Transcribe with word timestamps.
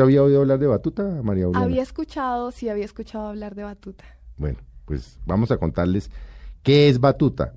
¿Usted 0.00 0.14
había 0.14 0.22
oído 0.22 0.40
hablar 0.40 0.58
de 0.58 0.66
batuta, 0.66 1.02
María 1.22 1.44
Juliana? 1.44 1.66
Había 1.66 1.82
escuchado, 1.82 2.50
sí, 2.52 2.70
había 2.70 2.86
escuchado 2.86 3.26
hablar 3.26 3.54
de 3.54 3.64
batuta. 3.64 4.04
Bueno, 4.38 4.58
pues 4.86 5.18
vamos 5.26 5.50
a 5.50 5.58
contarles 5.58 6.10
qué 6.62 6.88
es 6.88 7.00
batuta, 7.00 7.52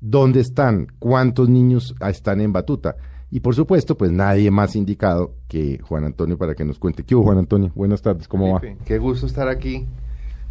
dónde 0.00 0.38
están, 0.38 0.86
cuántos 1.00 1.48
niños 1.48 1.96
están 2.08 2.40
en 2.40 2.52
batuta. 2.52 2.94
Y 3.32 3.40
por 3.40 3.56
supuesto, 3.56 3.96
pues 3.98 4.12
nadie 4.12 4.52
más 4.52 4.76
indicado 4.76 5.34
que 5.48 5.80
Juan 5.82 6.04
Antonio 6.04 6.38
para 6.38 6.54
que 6.54 6.64
nos 6.64 6.78
cuente. 6.78 7.02
¿Qué 7.02 7.16
hubo, 7.16 7.24
Juan 7.24 7.38
Antonio? 7.38 7.72
Buenas 7.74 8.02
tardes, 8.02 8.28
¿cómo 8.28 8.60
Felipe, 8.60 8.84
Qué 8.84 8.98
gusto 8.98 9.26
estar 9.26 9.48
aquí. 9.48 9.84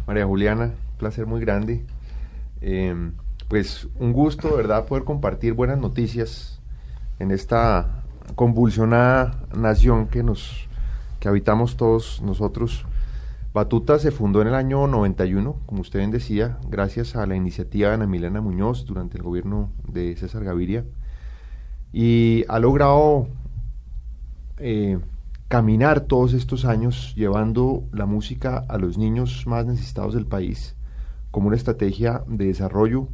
María 0.06 0.26
Juliana, 0.26 0.74
placer 0.98 1.24
muy 1.24 1.40
grande. 1.40 1.86
Eh, 2.60 3.12
pues 3.48 3.88
un 3.98 4.12
gusto, 4.12 4.54
¿verdad?, 4.54 4.84
poder 4.84 5.04
compartir 5.04 5.54
buenas 5.54 5.78
noticias 5.78 6.60
en 7.18 7.30
esta 7.30 8.04
convulsionada 8.34 9.46
nación 9.54 10.06
que 10.06 10.22
nos 10.22 10.68
que 11.20 11.28
habitamos 11.28 11.76
todos 11.76 12.20
nosotros. 12.22 12.86
Batuta 13.52 13.98
se 13.98 14.10
fundó 14.10 14.42
en 14.42 14.48
el 14.48 14.54
año 14.54 14.86
91, 14.86 15.56
como 15.66 15.80
usted 15.82 15.98
bien 15.98 16.10
decía, 16.10 16.58
gracias 16.68 17.14
a 17.14 17.26
la 17.26 17.36
iniciativa 17.36 17.88
de 17.88 17.94
Ana 17.94 18.06
Milena 18.06 18.40
Muñoz 18.40 18.86
durante 18.86 19.18
el 19.18 19.22
gobierno 19.22 19.70
de 19.86 20.16
César 20.16 20.44
Gaviria 20.44 20.84
y 21.92 22.44
ha 22.48 22.58
logrado 22.58 23.26
eh, 24.58 24.98
caminar 25.48 26.00
todos 26.02 26.32
estos 26.32 26.64
años 26.64 27.12
llevando 27.16 27.84
la 27.92 28.06
música 28.06 28.64
a 28.68 28.78
los 28.78 28.96
niños 28.98 29.44
más 29.46 29.66
necesitados 29.66 30.14
del 30.14 30.26
país 30.26 30.76
como 31.30 31.48
una 31.48 31.56
estrategia 31.56 32.22
de 32.28 32.46
desarrollo 32.46 33.08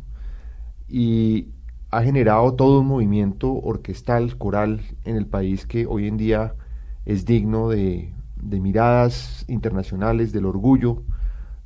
y 0.89 1.49
ha 1.91 2.03
generado 2.03 2.55
todo 2.55 2.81
un 2.81 2.87
movimiento 2.87 3.53
orquestal, 3.53 4.37
coral 4.37 4.83
en 5.05 5.17
el 5.17 5.27
país 5.27 5.67
que 5.67 5.87
hoy 5.87 6.09
en 6.09 6.17
día 6.17 6.55
es 7.07 7.25
digno 7.25 7.71
de, 7.71 8.13
de 8.37 8.61
miradas 8.61 9.45
internacionales, 9.49 10.33
del 10.33 10.45
orgullo 10.45 11.03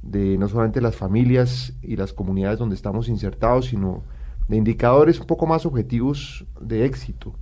de 0.03 0.39
no 0.39 0.49
solamente 0.49 0.81
las 0.81 0.97
familias 0.97 1.75
y 1.83 1.97
las 1.97 2.13
comunidades 2.13 2.59
donde 2.59 2.75
estamos 2.75 3.09
insertados, 3.09 3.67
sino 3.67 4.03
de 4.49 4.57
indicadores 4.57 5.21
un 5.21 5.27
poco 5.27 5.47
más 5.47 5.67
objetivos 5.67 6.47
de 6.61 6.85
éxito. 6.85 7.35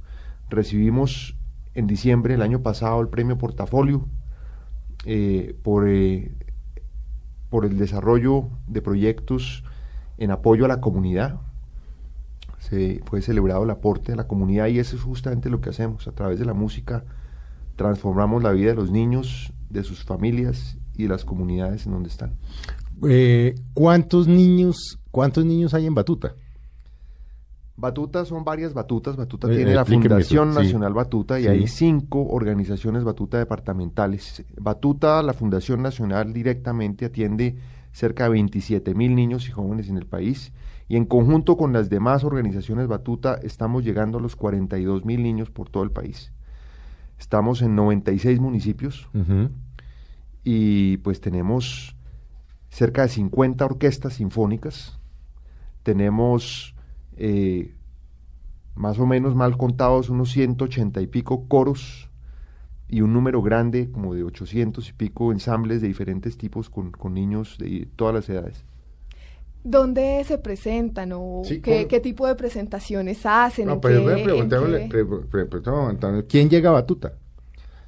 Recibimos 0.51 1.37
en 1.75 1.87
diciembre 1.87 2.35
del 2.35 2.43
año 2.43 2.63
pasado 2.63 3.01
el 3.01 3.09
premio 3.09 3.39
Portafolio 3.39 4.07
eh, 5.05 5.57
por, 5.63 5.89
eh, 5.89 6.33
por 7.51 7.65
el 7.65 7.79
desarrollo 7.79 8.49
de 8.67 8.83
proyectos 8.83 9.63
en 10.17 10.31
apoyo 10.33 10.65
a 10.65 10.69
la 10.69 10.81
comunidad. 10.81 11.41
Se 12.59 13.01
fue 13.05 13.23
celebrado 13.23 13.63
el 13.63 13.71
aporte 13.71 14.13
a 14.13 14.17
la 14.17 14.27
comunidad 14.27 14.67
y 14.67 14.81
eso 14.81 14.97
es 14.97 15.03
justamente 15.03 15.49
lo 15.49 15.61
que 15.61 15.71
hacemos. 15.71 16.09
A 16.09 16.13
través 16.13 16.41
de 16.41 16.45
la 16.45 16.55
música 16.55 17.05
transformamos 17.79 18.43
la 18.43 18.53
vida 18.53 18.71
de 18.71 18.75
los 18.75 18.91
niños, 18.91 19.53
de 19.71 19.85
sus 19.85 20.05
familias 20.05 20.77
y 20.97 21.05
de 21.05 21.09
las 21.09 21.25
comunidades 21.25 21.87
en 21.87 21.93
donde 21.93 22.09
están. 22.11 22.35
Eh, 23.09 23.55
¿Cuántos 23.73 24.27
niños, 24.29 24.99
cuántos 25.13 25.45
niños 25.47 25.73
hay 25.73 25.87
en 25.87 25.95
Batuta? 25.95 26.35
Batuta 27.77 28.25
son 28.25 28.43
varias 28.45 28.75
batutas. 28.75 29.15
Batuta 29.17 29.49
Eh, 29.53 29.57
tiene 29.57 29.75
la 29.75 29.85
Fundación 29.85 30.51
eso, 30.51 30.59
sí. 30.61 30.65
Nacional 30.67 30.93
Batuta 30.95 31.39
y 31.39 31.45
Sí. 31.45 31.49
hay 31.49 31.67
cinco 31.69 32.27
organizaciones 32.29 33.05
Batuta 33.05 33.39
departamentales. 33.39 34.45
Batuta, 34.61 35.23
la 35.23 35.33
Fundación 35.33 35.81
Nacional 35.81 36.33
directamente 36.33 37.05
atiende 37.05 37.57
cerca 37.93 38.25
de 38.25 38.31
27 38.31 38.95
mil 38.95 39.15
niños 39.15 39.49
y 39.49 39.53
jóvenes 39.53 39.89
en 39.89 39.97
el 39.97 40.07
país 40.07 40.53
y 40.89 40.97
en 40.97 41.05
conjunto 41.05 41.57
con 41.57 41.73
las 41.73 41.89
demás 41.89 42.25
organizaciones 42.25 42.89
Batuta 42.89 43.35
estamos 43.41 43.85
llegando 43.85 44.19
a 44.19 44.21
los 44.21 44.35
42 44.35 45.05
mil 45.05 45.23
niños 45.23 45.51
por 45.51 45.71
todo 45.71 45.85
el 45.85 45.93
país. 45.93 46.33
Estamos 47.19 47.63
en 47.63 47.75
96 47.75 48.41
municipios 48.41 49.09
Ujú. 49.13 49.51
y 50.45 50.99
pues 50.99 51.21
tenemos 51.21 51.97
cerca 52.69 53.03
de 53.03 53.09
50 53.09 53.65
orquestas 53.65 54.15
sinfónicas, 54.15 54.99
tenemos 55.83 56.75
eh, 57.17 57.75
más 58.75 58.99
o 58.99 59.07
menos 59.07 59.35
mal 59.35 59.57
contados 59.57 60.11
unos 60.11 60.31
180 60.31 61.01
y 61.01 61.07
pico 61.09 61.49
coros 61.49 62.09
y 62.89 63.01
un 63.01 63.13
número 63.13 63.43
grande 63.43 63.91
como 63.91 64.15
de 64.15 64.23
800 64.23 64.89
y 64.89 64.93
pico 64.93 65.33
ensambles 65.33 65.83
de 65.83 65.89
diferentes 65.89 66.39
tipos 66.39 66.71
con, 66.71 66.93
con 66.93 67.15
niños 67.15 67.59
de 67.59 67.89
todas 67.97 68.15
las 68.15 68.29
edades. 68.29 68.65
¿Dónde 69.71 70.25
se 70.25 70.39
presentan 70.39 71.13
o 71.13 71.43
Sí, 71.45 71.61
qué, 71.61 71.87
qué 71.87 72.01
tipo 72.01 72.27
de 72.27 72.35
presentaciones 72.35 73.21
hacen? 73.25 73.67
No, 73.67 73.75
¿En 73.75 73.81
pero 73.81 74.01
qué- 74.01 74.07
ve, 74.07 74.19
en 74.21 74.25
preguntémosle, 74.25 74.79
qué- 74.89 75.05
pre- 75.31 75.47
pre- 75.47 76.25
¿quién 76.27 76.49
llega 76.49 76.71
a 76.71 76.73
Batuta? 76.73 77.13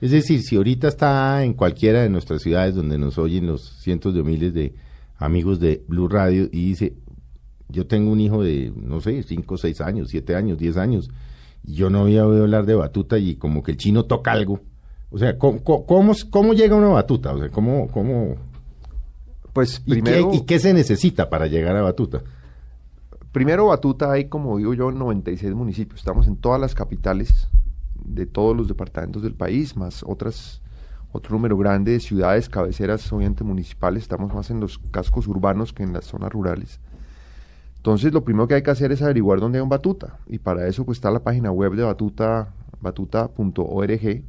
Es 0.00 0.10
decir, 0.10 0.42
si 0.42 0.56
ahorita 0.56 0.88
está 0.88 1.44
en 1.44 1.54
cualquiera 1.54 2.02
de 2.02 2.08
nuestras 2.10 2.42
ciudades 2.42 2.74
donde 2.74 2.98
nos 2.98 3.18
oyen 3.18 3.46
los 3.46 3.62
cientos 3.82 4.14
de 4.14 4.22
miles 4.22 4.54
de 4.54 4.74
amigos 5.18 5.60
de 5.60 5.82
Blue 5.88 6.08
Radio 6.08 6.44
y 6.52 6.66
dice, 6.68 6.94
yo 7.68 7.86
tengo 7.86 8.10
un 8.10 8.20
hijo 8.20 8.42
de, 8.42 8.72
no 8.76 9.00
sé, 9.00 9.22
5, 9.22 9.56
6 9.58 9.80
años, 9.80 10.08
7 10.08 10.34
años, 10.34 10.58
10 10.58 10.76
años, 10.76 11.10
y 11.66 11.74
yo 11.74 11.90
no 11.90 12.00
había 12.00 12.26
oído 12.26 12.42
hablar 12.44 12.64
de 12.66 12.74
Batuta 12.74 13.18
y 13.18 13.36
como 13.36 13.62
que 13.62 13.72
el 13.72 13.76
chino 13.76 14.04
toca 14.04 14.32
algo. 14.32 14.60
O 15.10 15.18
sea, 15.18 15.36
¿cómo, 15.38 15.62
cómo, 15.62 15.84
cómo, 15.86 16.12
cómo 16.30 16.52
llega 16.54 16.74
una 16.76 16.88
Batuta? 16.88 17.32
O 17.34 17.38
sea, 17.38 17.48
¿cómo, 17.50 17.88
cómo, 17.88 18.36
Pues 19.52 19.82
y, 19.84 19.90
primero, 19.90 20.30
qué, 20.30 20.36
¿Y 20.36 20.40
qué 20.42 20.58
se 20.58 20.72
necesita 20.72 21.28
para 21.28 21.46
llegar 21.46 21.76
a 21.76 21.82
Batuta? 21.82 22.22
primero 23.32 23.66
Batuta 23.66 24.10
hay, 24.12 24.26
como 24.26 24.58
digo 24.58 24.74
yo, 24.74 24.90
96 24.90 25.54
municipios. 25.54 26.00
Estamos 26.00 26.26
en 26.26 26.36
todas 26.36 26.60
las 26.60 26.74
capitales 26.74 27.48
de 27.94 28.26
todos 28.26 28.56
los 28.56 28.68
departamentos 28.68 29.22
del 29.22 29.34
país, 29.34 29.76
más 29.76 30.02
otras 30.04 30.60
otro 31.12 31.34
número 31.34 31.56
grande 31.56 31.92
de 31.92 32.00
ciudades 32.00 32.48
cabeceras, 32.48 33.12
obviamente 33.12 33.42
municipales. 33.42 34.04
Estamos 34.04 34.32
más 34.32 34.50
en 34.50 34.60
los 34.60 34.78
cascos 34.90 35.26
urbanos 35.26 35.72
que 35.72 35.82
en 35.82 35.92
las 35.92 36.04
zonas 36.04 36.30
rurales. 36.30 36.78
Entonces, 37.76 38.12
lo 38.12 38.22
primero 38.22 38.46
que 38.46 38.54
hay 38.54 38.62
que 38.62 38.70
hacer 38.70 38.92
es 38.92 39.02
averiguar 39.02 39.40
dónde 39.40 39.58
hay 39.58 39.62
un 39.62 39.68
Batuta. 39.68 40.18
Y 40.26 40.38
para 40.38 40.68
eso 40.68 40.84
pues, 40.84 40.98
está 40.98 41.10
la 41.10 41.20
página 41.20 41.50
web 41.50 41.74
de 41.74 41.82
Batuta, 41.82 42.52
batuta.org, 42.80 44.22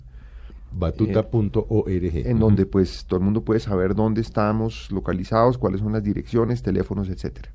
Batuta.org. 0.73 1.87
en 2.27 2.39
donde 2.39 2.65
pues 2.65 3.05
todo 3.05 3.19
el 3.19 3.25
mundo 3.25 3.43
puede 3.43 3.59
saber 3.59 3.95
dónde 3.95 4.21
estamos 4.21 4.89
localizados, 4.91 5.57
cuáles 5.57 5.81
son 5.81 5.93
las 5.93 6.03
direcciones, 6.03 6.61
teléfonos, 6.63 7.09
etcétera. 7.09 7.51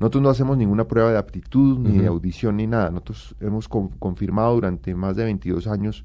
Nosotros 0.00 0.22
no 0.22 0.28
hacemos 0.30 0.56
ninguna 0.58 0.86
prueba 0.88 1.12
de 1.12 1.18
aptitud, 1.18 1.78
ni 1.78 1.98
de 1.98 2.06
audición, 2.08 2.56
ni 2.56 2.66
nada. 2.66 2.90
Nosotros 2.90 3.36
hemos 3.40 3.68
con- 3.68 3.88
confirmado 3.90 4.54
durante 4.54 4.94
más 4.94 5.14
de 5.16 5.24
22 5.24 5.66
años 5.68 6.04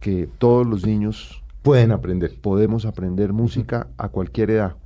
que 0.00 0.28
todos 0.38 0.66
los 0.66 0.86
niños 0.86 1.42
Pueden 1.62 1.92
aprender. 1.92 2.38
podemos 2.40 2.84
aprender 2.86 3.32
música 3.32 3.88
a 3.98 4.08
cualquier 4.08 4.50
edad. 4.50 4.76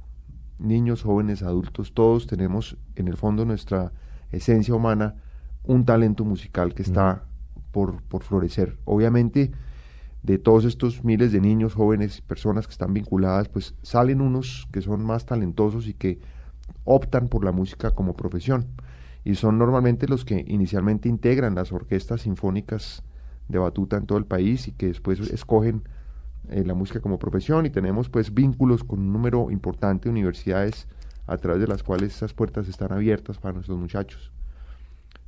Niños, 0.59 1.03
jóvenes, 1.03 1.43
adultos, 1.43 1.93
todos 1.95 2.27
tenemos 2.27 2.77
en 2.97 3.07
el 3.09 3.17
fondo 3.17 3.45
nuestra 3.45 3.93
esencia 4.33 4.75
humana 4.75 5.15
un 5.63 5.85
talento 5.85 6.25
musical 6.25 6.75
que 6.75 6.83
está 6.83 7.23
por, 7.71 8.03
por 8.03 8.23
florecer. 8.25 8.77
Obviamente, 8.85 9.53
de 10.23 10.39
todos 10.39 10.65
estos 10.65 11.05
miles 11.05 11.33
de 11.33 11.41
niños, 11.41 11.75
jóvenes, 11.75 12.21
personas 12.21 12.67
que 12.67 12.73
están 12.73 12.93
vinculadas, 12.93 13.49
pues 13.49 13.75
salen 13.83 14.21
unos 14.21 14.69
que 14.73 14.83
son 14.83 15.05
más 15.05 15.27
talentosos 15.27 15.87
y 15.87 15.95
que 15.95 16.21
optan 16.85 17.29
por 17.29 17.45
la 17.45 17.53
música 17.53 17.93
como 17.93 18.17
profesión. 18.17 18.67
Y 19.25 19.35
son 19.35 19.59
normalmente 19.59 20.09
los 20.09 20.25
que 20.25 20.45
inicialmente 20.49 21.09
integran 21.09 21.55
las 21.55 21.73
orquestas 21.73 22.23
sinfónicas 22.23 23.03
de 23.49 23.59
batuta 23.59 23.97
en 23.97 24.07
todo 24.07 24.19
el 24.19 24.27
país 24.27 24.69
y 24.69 24.73
que 24.73 24.87
después 24.87 25.21
escogen 25.21 25.83
eh, 26.49 26.65
la 26.65 26.75
música 26.75 27.01
como 27.01 27.19
profesión 27.19 27.67
y 27.67 27.71
tenemos 27.71 28.09
pues 28.09 28.33
vínculos 28.33 28.85
con 28.85 29.01
un 29.01 29.13
número 29.13 29.51
importante 29.51 30.05
de 30.05 30.11
universidades 30.11 30.87
a 31.27 31.37
través 31.37 31.61
de 31.61 31.67
las 31.67 31.83
cuales 31.83 32.15
esas 32.15 32.33
puertas 32.33 32.69
están 32.69 32.93
abiertas 32.93 33.39
para 33.39 33.55
nuestros 33.55 33.79
muchachos. 33.79 34.33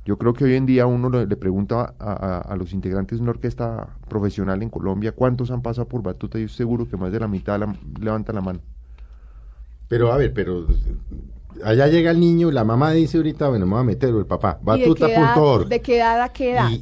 Yo 0.05 0.17
creo 0.17 0.33
que 0.33 0.43
hoy 0.45 0.55
en 0.55 0.65
día 0.65 0.87
uno 0.87 1.09
le, 1.09 1.27
pregunta 1.37 1.93
a, 1.99 2.11
a- 2.13 2.39
a 2.39 2.55
los 2.55 2.73
integrantes 2.73 3.19
de 3.19 3.21
una 3.23 3.31
orquesta 3.31 3.87
profesional 4.09 4.63
en 4.63 4.69
Colombia 4.69 5.11
cuántos 5.11 5.51
han 5.51 5.61
pasado 5.61 5.87
por 5.87 6.01
batuta 6.01 6.39
y 6.39 6.47
seguro 6.47 6.87
que 6.89 6.97
más 6.97 7.11
de 7.11 7.19
la 7.19 7.27
mitad 7.27 7.59
la- 7.59 7.75
levantan 7.99 8.35
la 8.35 8.41
mano. 8.41 8.59
Pero 9.87 10.11
a 10.11 10.17
ver, 10.17 10.33
pero 10.33 10.65
allá 11.63 11.87
llega 11.87 12.11
el 12.11 12.19
niño, 12.19 12.49
la 12.49 12.63
mamá 12.63 12.91
dice 12.93 13.17
ahorita, 13.17 13.49
bueno, 13.49 13.65
me 13.65 13.73
voy 13.73 13.81
a 13.81 13.83
meter, 13.83 14.13
o 14.13 14.19
el 14.19 14.25
papá, 14.25 14.57
¿Y 14.61 14.65
batuta.org. 14.65 15.67
¿De 15.67 15.81
qué 15.81 15.97
edad 15.97 16.21
a 16.21 16.29
qué 16.29 16.53
edad? 16.53 16.69
Y, 16.71 16.81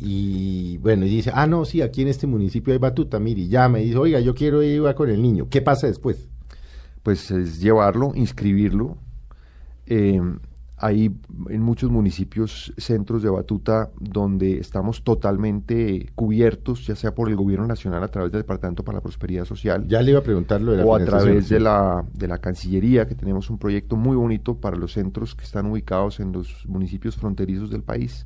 y, 0.74 0.78
bueno, 0.78 1.06
y 1.06 1.10
dice, 1.10 1.32
ah, 1.34 1.48
no, 1.48 1.66
sí, 1.66 1.82
aquí 1.82 2.04
en 2.04 2.08
este 2.08 2.28
municipio 2.28 2.72
hay 2.72 2.80
batuta, 2.80 3.20
mire, 3.20 3.42
y 3.42 3.50
llama 3.50 3.80
y 3.80 3.86
dice, 3.86 3.98
oiga, 3.98 4.20
yo 4.20 4.34
quiero 4.36 4.62
ir 4.64 4.82
con 4.96 5.10
el 5.10 5.22
niño. 5.22 5.48
¿Qué 5.50 5.62
pasa 5.62 5.88
después? 5.88 6.28
pues 7.02 7.32
es 7.32 7.60
llevarlo, 7.60 8.12
inscribirlo. 8.14 8.98
Eh, 9.88 10.22
hay 10.80 11.14
en 11.50 11.62
muchos 11.62 11.92
municipios 11.92 12.74
centros 12.78 13.22
de 13.22 13.30
batuta 13.30 13.90
donde 14.00 14.60
estamos 14.60 15.04
totalmente 15.04 16.10
cubiertos, 16.16 16.88
ya 16.88 16.96
sea 16.96 17.14
por 17.14 17.30
el 17.30 17.36
gobierno 17.36 17.68
nacional 17.68 18.04
a 18.04 18.08
través 18.08 18.32
del 18.32 18.42
Departamento 18.42 18.84
para 18.84 18.98
la 18.98 19.02
Prosperidad 19.02 19.46
Social 19.46 19.88
Ya 19.88 20.02
le 20.02 20.12
iba 20.12 20.20
a 20.20 20.24
preguntar 20.24 20.62
lo 20.62 20.72
de 20.72 20.78
la 20.78 20.86
o 20.86 20.96
a 20.96 21.04
través 21.04 21.50
de 21.50 21.60
la, 21.60 22.06
de 22.14 22.28
la 22.28 22.38
Cancillería, 22.38 23.08
que 23.08 23.16
tenemos 23.16 23.50
un 23.50 23.58
proyecto 23.58 23.96
muy 23.96 24.16
bonito 24.16 24.56
para 24.56 24.78
los 24.78 24.94
centros 24.94 25.36
que 25.36 25.44
están 25.44 25.66
ubicados 25.66 26.20
en 26.20 26.32
los 26.32 26.66
municipios 26.68 27.16
fronterizos 27.16 27.70
del 27.70 27.84
país. 27.84 28.26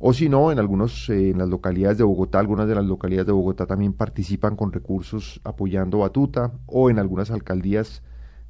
O 0.00 0.12
si 0.12 0.28
no, 0.28 0.52
en 0.52 0.60
algunos, 0.60 1.08
eh, 1.10 1.30
en 1.30 1.38
las 1.38 1.48
localidades 1.48 1.98
de 1.98 2.04
Bogotá, 2.04 2.38
algunas 2.38 2.68
de 2.68 2.74
las 2.76 2.84
localidades 2.84 3.26
de 3.26 3.32
Bogotá 3.32 3.66
también 3.66 3.92
participan 3.92 4.54
con 4.54 4.70
recursos 4.70 5.40
apoyando 5.42 5.98
Batuta, 5.98 6.52
o 6.66 6.88
en 6.88 7.00
algunas 7.00 7.32
alcaldías 7.32 8.02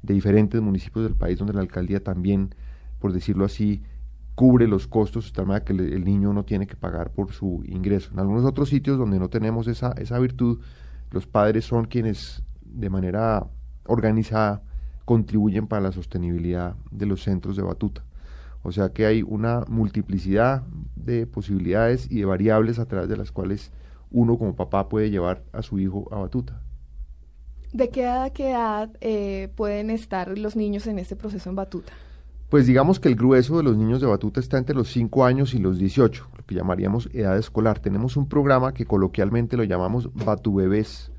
de 0.03 0.13
diferentes 0.13 0.61
municipios 0.61 1.05
del 1.05 1.15
país 1.15 1.39
donde 1.39 1.53
la 1.53 1.61
alcaldía 1.61 2.03
también, 2.03 2.53
por 2.99 3.13
decirlo 3.13 3.45
así, 3.45 3.83
cubre 4.35 4.67
los 4.67 4.87
costos 4.87 5.25
de 5.25 5.31
tal 5.31 5.47
manera 5.47 5.65
que 5.65 5.73
el 5.73 6.05
niño 6.05 6.31
no 6.33 6.45
tiene 6.45 6.67
que 6.67 6.75
pagar 6.75 7.11
por 7.11 7.33
su 7.33 7.61
ingreso. 7.65 8.11
En 8.13 8.19
algunos 8.19 8.45
otros 8.45 8.69
sitios 8.69 8.97
donde 8.97 9.19
no 9.19 9.29
tenemos 9.29 9.67
esa, 9.67 9.91
esa 9.97 10.17
virtud, 10.19 10.59
los 11.11 11.27
padres 11.27 11.65
son 11.65 11.85
quienes 11.85 12.43
de 12.63 12.89
manera 12.89 13.47
organizada 13.85 14.61
contribuyen 15.05 15.67
para 15.67 15.81
la 15.81 15.91
sostenibilidad 15.91 16.75
de 16.91 17.05
los 17.05 17.23
centros 17.23 17.57
de 17.57 17.63
batuta. 17.63 18.05
O 18.61 18.71
sea 18.71 18.89
que 18.89 19.05
hay 19.05 19.23
una 19.23 19.65
multiplicidad 19.67 20.63
de 20.95 21.25
posibilidades 21.25 22.11
y 22.11 22.19
de 22.19 22.25
variables 22.25 22.77
a 22.79 22.85
través 22.85 23.09
de 23.09 23.17
las 23.17 23.31
cuales 23.31 23.71
uno 24.11 24.37
como 24.37 24.55
papá 24.55 24.89
puede 24.89 25.09
llevar 25.09 25.43
a 25.51 25.61
su 25.61 25.79
hijo 25.79 26.07
a 26.11 26.17
batuta. 26.17 26.61
¿De 27.73 27.89
qué 27.89 28.03
edad 28.03 28.31
qué 28.31 28.51
edad 28.51 28.89
eh, 29.01 29.49
pueden 29.55 29.89
estar 29.89 30.37
los 30.37 30.55
niños 30.55 30.87
en 30.87 30.99
este 30.99 31.15
proceso 31.15 31.49
en 31.49 31.55
batuta? 31.55 31.93
Pues 32.49 32.65
digamos 32.65 32.99
que 32.99 33.09
el 33.09 33.15
grueso 33.15 33.57
de 33.57 33.63
los 33.63 33.77
niños 33.77 34.01
de 34.01 34.07
batuta 34.07 34.39
está 34.39 34.57
entre 34.57 34.75
los 34.75 34.91
5 34.91 35.23
años 35.23 35.53
y 35.53 35.59
los 35.59 35.77
18, 35.77 36.29
lo 36.35 36.45
que 36.47 36.55
llamaríamos 36.55 37.07
edad 37.13 37.37
escolar. 37.37 37.77
Tenemos 37.77 38.17
un 38.17 38.27
programa 38.27 38.73
que 38.73 38.85
coloquialmente 38.85 39.55
lo 39.55 39.63
llamamos 39.65 40.11
Batubebés, 40.15 41.11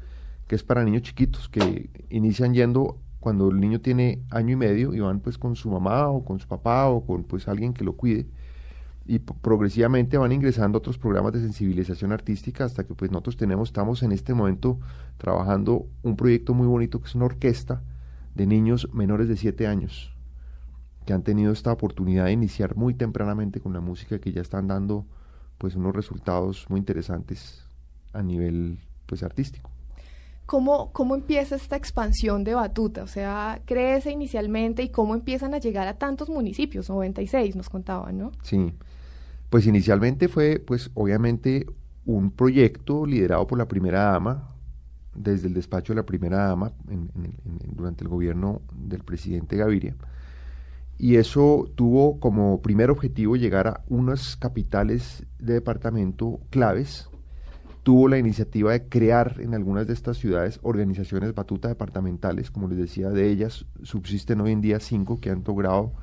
que 0.49 0.57
es 0.57 0.65
para 0.65 0.83
niños 0.83 1.03
chiquitos 1.03 1.49
que 1.49 1.89
inician 2.11 2.53
yendo 2.53 2.99
cuando 3.21 3.49
el 3.49 3.61
niño 3.61 3.81
tiene 3.81 4.25
año 4.31 4.55
y 4.55 4.57
medio 4.57 4.93
y 4.93 4.99
van 4.99 5.21
pues 5.21 5.39
con 5.39 5.55
su 5.55 5.71
mamá 5.71 6.09
o 6.09 6.25
con 6.25 6.41
su 6.41 6.49
papá 6.49 6.89
o 6.89 7.07
con 7.07 7.23
pues 7.23 7.47
alguien 7.47 7.75
que 7.75 7.85
lo 7.85 7.93
cuide 7.93 8.27
y 9.07 9.21
progresivamente 9.21 10.19
van 10.19 10.33
ingresando 10.33 10.79
otros 10.79 10.99
programas 10.99 11.33
de 11.33 11.41
sensibilización 11.41 12.11
artística 12.11 12.65
hasta 12.65 12.83
que 12.83 12.95
pues 12.95 13.13
nosotros 13.13 13.37
tenemos, 13.37 13.69
estamos 13.69 14.03
en 14.03 14.11
este 14.11 14.35
momento 14.35 14.81
trabajando 15.17 15.87
un 16.03 16.17
proyecto 16.17 16.55
muy 16.55 16.67
bonito 16.67 17.01
que 17.01 17.07
es 17.07 17.15
una 17.15 17.27
orquesta 17.27 17.85
de 18.35 18.47
niños 18.47 18.89
menores 18.93 19.29
de 19.29 19.37
7 19.37 19.69
años 19.69 20.13
que 21.05 21.13
han 21.13 21.23
tenido 21.23 21.53
esta 21.53 21.73
oportunidad 21.73 22.27
de 22.27 22.33
iniciar 22.33 22.77
muy 22.77 22.95
tempranamente 22.95 23.61
con 23.61 23.73
la 23.73 23.81
música 23.81 24.19
que 24.19 24.33
ya 24.33 24.43
están 24.43 24.69
dando 24.69 25.07
pues 25.59 25.75
unos 25.77 25.95
resultados 25.95 26.67
muy 26.69 26.79
interesantes 26.79 27.63
a 28.13 28.23
nivel 28.23 28.79
pues 29.07 29.23
artístico. 29.23 29.71
¿Cómo, 30.47 30.91
¿Cómo 30.93 31.15
empieza 31.15 31.55
esta 31.55 31.77
expansión 31.77 32.43
de 32.43 32.55
batuta? 32.55 33.05
O 33.05 33.07
sea, 33.07 33.61
crece 33.67 34.11
inicialmente 34.11 34.83
y 34.83 34.89
cómo 34.89 35.15
empiezan 35.15 35.55
a 35.55 35.59
llegar 35.59 35.87
a 35.87 35.95
tantos 35.99 36.29
municipios, 36.29 36.89
96 36.91 37.55
nos 37.55 37.69
contaban, 37.69 38.19
¿no? 38.19 38.33
Sí, 38.43 38.73
pues 39.49 39.67
inicialmente 39.67 40.29
fue 40.29 40.59
pues 40.59 40.91
obviamente 40.95 41.67
un 42.05 42.33
proyecto 42.33 43.07
liderado 43.07 43.47
por 43.47 43.59
la 43.59 43.69
primera 43.69 44.05
dama, 44.05 44.49
desde 45.15 45.47
el 45.49 45.55
despacho 45.55 45.93
de 45.93 45.99
la 45.99 46.07
primera 46.07 46.39
dama 46.49 46.73
en- 46.89 47.11
en- 47.15 47.35
en- 47.45 47.77
durante 47.77 48.03
el 48.03 48.09
gobierno 48.09 48.63
del 48.75 49.05
presidente 49.05 49.57
Gaviria. 49.57 49.95
Y 51.03 51.17
eso 51.17 51.67
tuvo 51.77 52.21
como 52.21 52.61
primer 52.61 52.91
objetivo 52.91 53.35
llegar 53.35 53.67
a 53.67 53.81
unas 53.89 54.37
capitales 54.37 55.25
de 55.39 55.55
departamento 55.55 56.41
claves. 56.51 57.09
Tuvo 57.83 58.07
la 58.07 58.19
iniciativa 58.19 58.73
de 58.73 58.87
crear 58.87 59.37
en 59.41 59.55
algunas 59.55 59.87
de 59.87 59.95
estas 59.95 60.19
ciudades 60.19 60.61
organizaciones 60.63 61.35
batuta 61.35 61.69
departamentales, 61.69 62.51
como 62.51 62.69
les 62.69 62.77
decía, 62.77 63.09
de 63.09 63.31
ellas 63.31 63.65
subsisten 63.83 64.43
hoy 64.43 64.53
en 64.53 64.61
día 64.61 64.79
cinco 64.79 65.19
que 65.21 65.31
han 65.31 65.43
logrado 65.43 65.95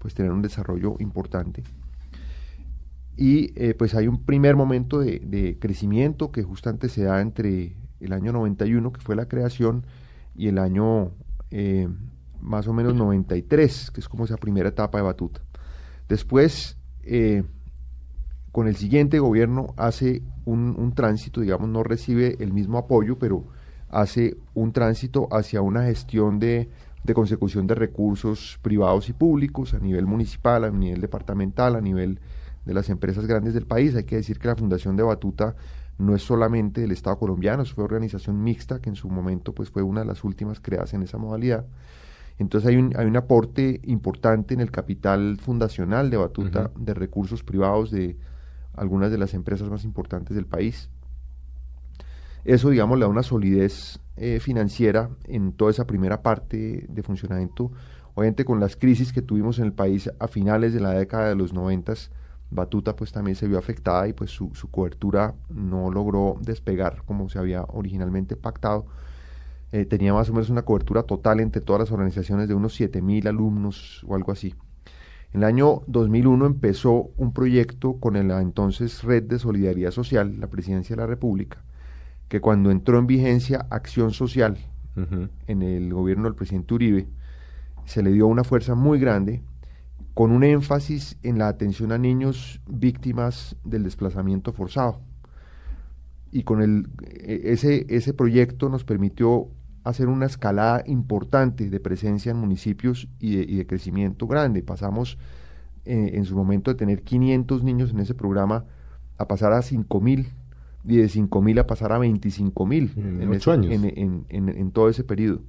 pues 0.00 0.14
tener 0.14 0.32
un 0.32 0.42
desarrollo 0.42 0.96
importante. 0.98 1.62
Y 3.16 3.52
eh, 3.54 3.74
pues 3.74 3.94
hay 3.94 4.08
un 4.08 4.24
primer 4.24 4.56
momento 4.56 4.98
de, 4.98 5.58
crecimiento 5.60 6.32
que 6.32 6.42
justamente 6.42 6.88
se 6.88 7.04
da 7.04 7.20
entre 7.20 7.76
el 8.00 8.12
año 8.12 8.32
91, 8.32 8.92
que 8.92 9.00
fue 9.00 9.14
la 9.14 9.28
creación, 9.28 9.86
y 10.34 10.48
el 10.48 10.58
año 10.58 11.12
eh, 11.52 11.86
más 12.40 12.66
o 12.66 12.72
menos 12.72 12.94
93, 12.94 13.90
que 13.90 14.00
es 14.00 14.08
como 14.08 14.24
esa 14.24 14.36
primera 14.36 14.68
etapa 14.68 14.98
de 14.98 15.04
batuta. 15.04 15.40
Después, 16.08 16.76
eh, 17.02 17.44
con 18.52 18.66
el 18.66 18.76
siguiente 18.76 19.18
gobierno 19.18 19.74
hace 19.76 20.22
un, 20.44 20.92
tránsito, 20.94 21.40
digamos, 21.40 21.68
no 21.68 21.82
recibe 21.82 22.36
el 22.40 22.52
mismo 22.52 22.78
apoyo, 22.78 23.18
pero 23.18 23.44
hace 23.88 24.36
un 24.54 24.72
tránsito 24.72 25.28
hacia 25.30 25.62
una 25.62 25.84
gestión 25.84 26.38
de, 26.38 26.68
de 27.04 27.14
consecución 27.14 27.66
de 27.66 27.76
recursos 27.76 28.58
privados 28.62 29.08
y 29.08 29.12
públicos 29.12 29.74
a 29.74 29.78
nivel 29.78 30.06
municipal, 30.06 30.64
a 30.64 30.70
nivel 30.70 31.00
departamental, 31.00 31.76
a 31.76 31.80
nivel 31.80 32.18
de 32.64 32.74
las 32.74 32.90
empresas 32.90 33.26
grandes 33.26 33.54
del 33.54 33.66
país. 33.66 33.94
Hay 33.94 34.04
que 34.04 34.16
decir 34.16 34.38
que 34.38 34.48
la 34.48 34.56
Fundación 34.56 34.96
de 34.96 35.02
Batuta 35.04 35.54
no 35.98 36.14
es 36.14 36.22
solamente 36.22 36.80
del 36.80 36.92
Estado 36.92 37.18
colombiano, 37.18 37.64
fue 37.64 37.84
organización 37.84 38.42
mixta 38.42 38.80
que 38.80 38.88
en 38.88 38.96
su 38.96 39.08
momento 39.08 39.54
pues 39.54 39.70
fue 39.70 39.82
una 39.82 40.00
de 40.00 40.06
las 40.06 40.24
últimas 40.24 40.58
creadas 40.58 40.94
en 40.94 41.02
esa 41.02 41.18
modalidad. 41.18 41.66
Entonces 42.40 42.70
hay 42.70 42.76
un, 42.76 42.94
hay 42.96 43.06
un 43.06 43.18
aporte 43.18 43.82
importante 43.84 44.54
en 44.54 44.60
el 44.60 44.70
capital 44.70 45.36
fundacional 45.38 46.08
de 46.08 46.16
Batuta 46.16 46.70
de 46.74 46.94
recursos 46.94 47.44
privados 47.44 47.90
de 47.90 48.16
algunas 48.72 49.10
de 49.10 49.18
las 49.18 49.34
empresas 49.34 49.68
más 49.68 49.84
importantes 49.84 50.34
del 50.34 50.46
país. 50.46 50.88
Eso, 52.46 52.70
digamos, 52.70 52.98
le 52.98 53.04
da 53.04 53.10
una 53.10 53.22
solidez 53.22 54.00
eh, 54.16 54.40
financiera 54.40 55.10
en 55.24 55.52
toda 55.52 55.70
esa 55.70 55.86
primera 55.86 56.22
parte 56.22 56.86
de 56.88 57.02
funcionamiento. 57.02 57.72
Obviamente 58.14 58.46
con 58.46 58.58
las 58.58 58.74
crisis 58.74 59.12
que 59.12 59.20
tuvimos 59.20 59.58
en 59.58 59.66
el 59.66 59.74
país 59.74 60.10
a 60.18 60.26
finales 60.26 60.72
de 60.72 60.80
la 60.80 60.92
década 60.92 61.28
de 61.28 61.34
los 61.34 61.52
noventas, 61.52 62.10
Batuta 62.50 62.96
pues 62.96 63.12
también 63.12 63.36
se 63.36 63.48
vio 63.48 63.58
afectada 63.58 64.08
y 64.08 64.14
pues 64.14 64.30
su, 64.30 64.54
su 64.54 64.70
cobertura 64.70 65.34
no 65.50 65.90
logró 65.90 66.38
despegar 66.40 67.02
como 67.04 67.28
se 67.28 67.38
había 67.38 67.64
originalmente 67.68 68.34
pactado. 68.34 68.86
Eh, 69.72 69.84
tenía 69.84 70.12
más 70.12 70.28
o 70.28 70.32
menos 70.32 70.50
una 70.50 70.62
cobertura 70.62 71.04
total 71.04 71.38
entre 71.40 71.60
todas 71.60 71.80
las 71.80 71.92
organizaciones 71.92 72.48
de 72.48 72.54
unos 72.54 72.78
7.000 72.78 73.28
alumnos 73.28 74.04
o 74.06 74.16
algo 74.16 74.32
así. 74.32 74.54
En 75.32 75.42
el 75.42 75.44
año 75.44 75.82
2001 75.86 76.44
empezó 76.44 77.10
un 77.16 77.32
proyecto 77.32 77.98
con 78.00 78.14
la 78.26 78.40
entonces 78.40 79.04
Red 79.04 79.24
de 79.24 79.38
Solidaridad 79.38 79.92
Social, 79.92 80.40
la 80.40 80.48
Presidencia 80.48 80.96
de 80.96 81.02
la 81.02 81.06
República, 81.06 81.62
que 82.28 82.40
cuando 82.40 82.72
entró 82.72 82.98
en 82.98 83.06
vigencia 83.06 83.66
Acción 83.70 84.10
Social 84.10 84.58
en 85.46 85.62
el 85.62 85.94
gobierno 85.94 86.24
del 86.24 86.34
presidente 86.34 86.74
Uribe, 86.74 87.06
se 87.86 88.02
le 88.02 88.10
dio 88.12 88.26
una 88.26 88.44
fuerza 88.44 88.74
muy 88.74 88.98
grande 88.98 89.42
con 90.14 90.32
un 90.32 90.42
énfasis 90.42 91.16
en 91.22 91.38
la 91.38 91.48
atención 91.48 91.92
a 91.92 91.98
niños 91.98 92.60
víctimas 92.66 93.56
del 93.64 93.84
desplazamiento 93.84 94.52
forzado. 94.52 95.00
Y 96.32 96.42
con 96.42 96.60
el, 96.60 96.88
e- 97.08 97.52
ese, 97.52 97.86
ese 97.88 98.12
proyecto 98.12 98.68
nos 98.68 98.84
permitió 98.84 99.48
hacer 99.84 100.08
una 100.08 100.26
escalada 100.26 100.82
importante 100.86 101.70
de 101.70 101.80
presencia 101.80 102.30
en 102.32 102.36
municipios 102.38 103.08
y 103.18 103.36
de, 103.36 103.42
y 103.44 103.56
de 103.56 103.66
crecimiento 103.66 104.26
grande. 104.26 104.62
Pasamos 104.62 105.18
eh, 105.84 106.10
en 106.14 106.24
su 106.24 106.36
momento 106.36 106.70
de 106.70 106.76
tener 106.76 107.02
500 107.02 107.62
niños 107.64 107.90
en 107.90 108.00
ese 108.00 108.14
programa 108.14 108.64
a 109.18 109.26
pasar 109.28 109.52
a 109.52 109.60
5.000 109.60 110.26
y 110.84 110.96
de 110.96 111.06
5.000 111.08 111.60
a 111.60 111.66
pasar 111.66 111.92
a 111.92 111.98
25.000 111.98 112.96
En 112.96 113.22
en, 113.22 113.32
ese- 113.34 113.50
años. 113.50 113.72
en- 113.72 114.24
en- 114.28 114.48
en 114.48 114.70
todo 114.70 114.88
ese 114.88 115.04
periodo. 115.04 115.40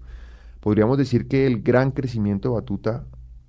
Podríamos 0.60 0.98
decir 0.98 1.28
que 1.28 1.48
el 1.48 1.62
gran 1.62 1.92
crecimiento 1.92 2.50
de 2.50 2.56
Batuta 2.56 3.06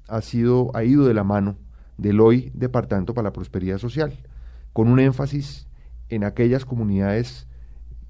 ha, 0.09 0.21
sido, 0.23 0.71
ha 0.75 0.83
ido 0.85 1.07
de 1.07 1.15
la 1.15 1.25
mano 1.25 1.57
del 1.99 2.21
hoy 2.21 2.51
Departamento 2.55 3.15
para 3.15 3.29
la 3.29 3.33
Prosperidad 3.33 3.79
Social, 3.79 4.13
con 4.73 4.89
un 4.89 4.99
énfasis 4.99 5.69
en 6.09 6.25
aquellas 6.25 6.65
comunidades 6.65 7.47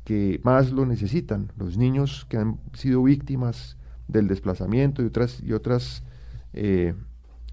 que 0.04 0.40
más 0.42 0.72
lo 0.72 0.84
necesitan, 0.86 1.52
los 1.56 1.76
niños 1.76 2.26
que 2.28 2.36
han 2.36 2.58
sido 2.74 3.02
víctimas 3.02 3.76
del 4.08 4.28
desplazamiento 4.28 5.02
y 5.02 5.06
otras, 5.06 5.40
y 5.42 5.52
otras 5.52 6.02
eh, 6.52 6.94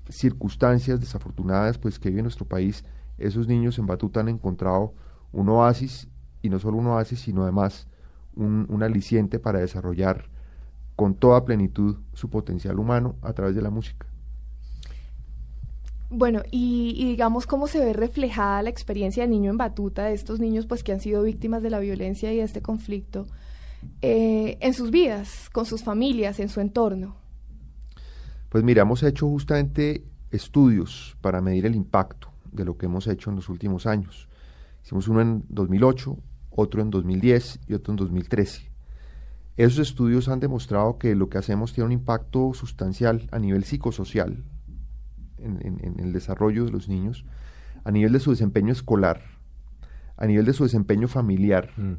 circunstancias 0.09 0.99
desafortunadas 0.99 1.77
pues, 1.77 1.99
que 1.99 2.09
vive 2.09 2.21
nuestro 2.21 2.45
país, 2.45 2.83
esos 3.17 3.47
niños 3.47 3.77
en 3.77 3.85
Batuta 3.85 4.21
han 4.21 4.29
encontrado 4.29 4.93
un 5.31 5.49
oasis, 5.49 6.07
y 6.41 6.49
no 6.49 6.57
solo 6.59 6.77
un 6.77 6.87
oasis, 6.87 7.19
sino 7.19 7.43
además 7.43 7.87
un, 8.35 8.65
un 8.69 8.81
aliciente 8.81 9.39
para 9.39 9.59
desarrollar 9.59 10.29
con 10.95 11.13
toda 11.13 11.45
plenitud 11.45 11.97
su 12.13 12.29
potencial 12.29 12.79
humano 12.79 13.15
a 13.21 13.33
través 13.33 13.55
de 13.55 13.61
la 13.61 13.69
música. 13.69 14.08
Bueno, 16.11 16.41
y, 16.49 17.05
digamos 17.05 17.45
cómo 17.45 17.67
se 17.67 17.79
ve 17.79 17.93
reflejada 17.93 18.63
la 18.63 18.71
experiencia 18.71 19.23
del 19.23 19.29
niño 19.29 19.51
en 19.51 19.57
batuta, 19.57 20.05
de 20.05 20.13
estos 20.13 20.39
niños 20.39 20.65
pues 20.65 20.83
que 20.83 20.91
han 20.91 21.01
sido 21.01 21.21
víctimas 21.21 21.61
de 21.61 21.69
la 21.69 21.79
violencia 21.79 22.33
y 22.33 22.37
de 22.37 22.43
este 22.43 22.61
conflicto, 22.63 23.27
eh, 24.01 24.57
en 24.59 24.73
sus 24.73 24.89
vidas, 24.89 25.49
con 25.51 25.65
sus 25.65 25.83
familias, 25.83 26.39
en 26.39 26.49
su 26.49 26.61
entorno. 26.61 27.15
Pues 28.49 28.63
mira, 28.63 28.81
hemos 28.81 29.03
hecho 29.03 29.27
justamente 29.27 30.03
estudios 30.31 31.15
para 31.21 31.41
medir 31.41 31.67
el 31.67 31.75
impacto 31.75 32.29
de 32.51 32.65
lo 32.65 32.75
que 32.77 32.87
hemos 32.87 33.05
hecho 33.05 33.29
en 33.29 33.35
los 33.35 33.47
últimos 33.47 33.85
años. 33.85 34.27
Hicimos 34.83 35.07
uno 35.07 35.21
en 35.21 35.43
2008, 35.49 36.17
otro 36.49 36.81
en 36.81 36.89
2010 36.89 37.59
y 37.67 37.73
otro 37.75 37.93
en 37.93 37.97
2013. 37.97 38.71
Esos 39.57 39.77
estudios 39.77 40.27
han 40.27 40.39
demostrado 40.39 40.97
que 40.97 41.13
lo 41.13 41.29
que 41.29 41.37
hacemos 41.37 41.73
tiene 41.73 41.85
un 41.85 41.91
impacto 41.91 42.53
sustancial 42.55 43.27
a 43.31 43.37
nivel 43.37 43.63
psicosocial 43.63 44.43
en, 45.43 45.99
el 45.99 46.13
desarrollo 46.13 46.65
de 46.65 46.71
los 46.71 46.87
niños, 46.89 47.25
a 47.83 47.91
nivel 47.91 48.13
de 48.13 48.19
su 48.19 48.31
desempeño 48.31 48.71
escolar, 48.71 49.21
a 50.17 50.25
nivel 50.25 50.45
de 50.45 50.53
su 50.53 50.63
desempeño 50.63 51.07
familiar 51.07 51.71
mm. 51.77 51.93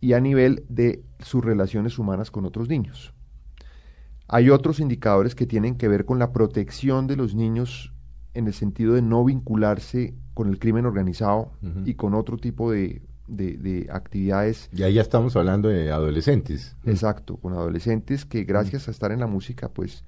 y 0.00 0.12
a 0.12 0.20
nivel 0.20 0.64
de 0.68 1.02
sus 1.18 1.44
relaciones 1.44 1.98
humanas 1.98 2.30
con 2.30 2.44
otros 2.44 2.68
niños. 2.68 3.12
Hay 4.28 4.50
otros 4.50 4.78
indicadores 4.78 5.34
que 5.34 5.46
tienen 5.46 5.74
que 5.74 5.88
ver 5.88 6.04
con 6.04 6.20
la 6.20 6.32
protección 6.32 7.08
de 7.08 7.16
los 7.16 7.34
niños 7.34 7.92
en 8.34 8.46
el 8.46 8.52
sentido 8.52 8.94
de 8.94 9.02
no 9.02 9.24
vincularse 9.24 10.14
con 10.34 10.48
el 10.48 10.58
crimen 10.58 10.86
organizado 10.86 11.52
y 11.84 11.94
con 11.94 12.14
otro 12.14 12.36
tipo 12.36 12.70
de, 12.70 13.02
actividades. 13.90 14.70
Y 14.72 14.84
ahí 14.84 14.94
ya 14.94 15.02
estamos 15.02 15.34
hablando 15.34 15.68
de 15.68 15.90
adolescentes. 15.90 16.76
Exacto, 16.84 17.36
con 17.38 17.54
adolescentes 17.54 18.24
que 18.24 18.44
gracias 18.44 18.86
a 18.88 18.92
estar 18.92 19.10
en 19.10 19.20
la 19.20 19.26
música, 19.26 19.68
pues 19.68 20.04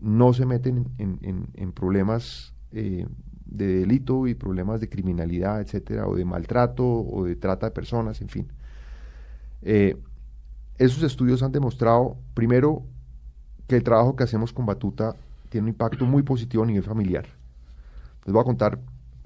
no 0.00 0.32
se 0.32 0.46
meten 0.46 0.86
en, 0.98 1.72
problemas 1.72 2.54
eh, 2.72 3.06
de 3.46 3.66
delito 3.66 4.26
y 4.26 4.34
problemas 4.34 4.80
de 4.80 4.88
criminalidad, 4.88 5.60
etcétera, 5.60 6.06
o 6.06 6.16
de 6.16 6.24
maltrato 6.24 6.84
o 6.84 7.24
de 7.24 7.36
trata 7.36 7.66
de 7.66 7.72
personas, 7.72 8.20
en 8.20 8.28
fin. 8.28 8.52
Eh, 9.62 9.96
esos 10.78 11.02
estudios 11.02 11.42
han 11.42 11.52
demostrado, 11.52 12.16
primero, 12.34 12.82
que 13.66 13.76
el 13.76 13.82
trabajo 13.82 14.14
que 14.14 14.24
hacemos 14.24 14.52
con 14.52 14.66
Batuta 14.66 15.16
tiene 15.48 15.64
un 15.64 15.68
impacto 15.70 16.04
muy 16.04 16.22
positivo 16.22 16.62
a 16.62 16.66
nivel 16.66 16.82
familiar. 16.82 17.26
Les 18.24 18.32
voy 18.32 18.40
a 18.40 18.44
contar 18.44 18.78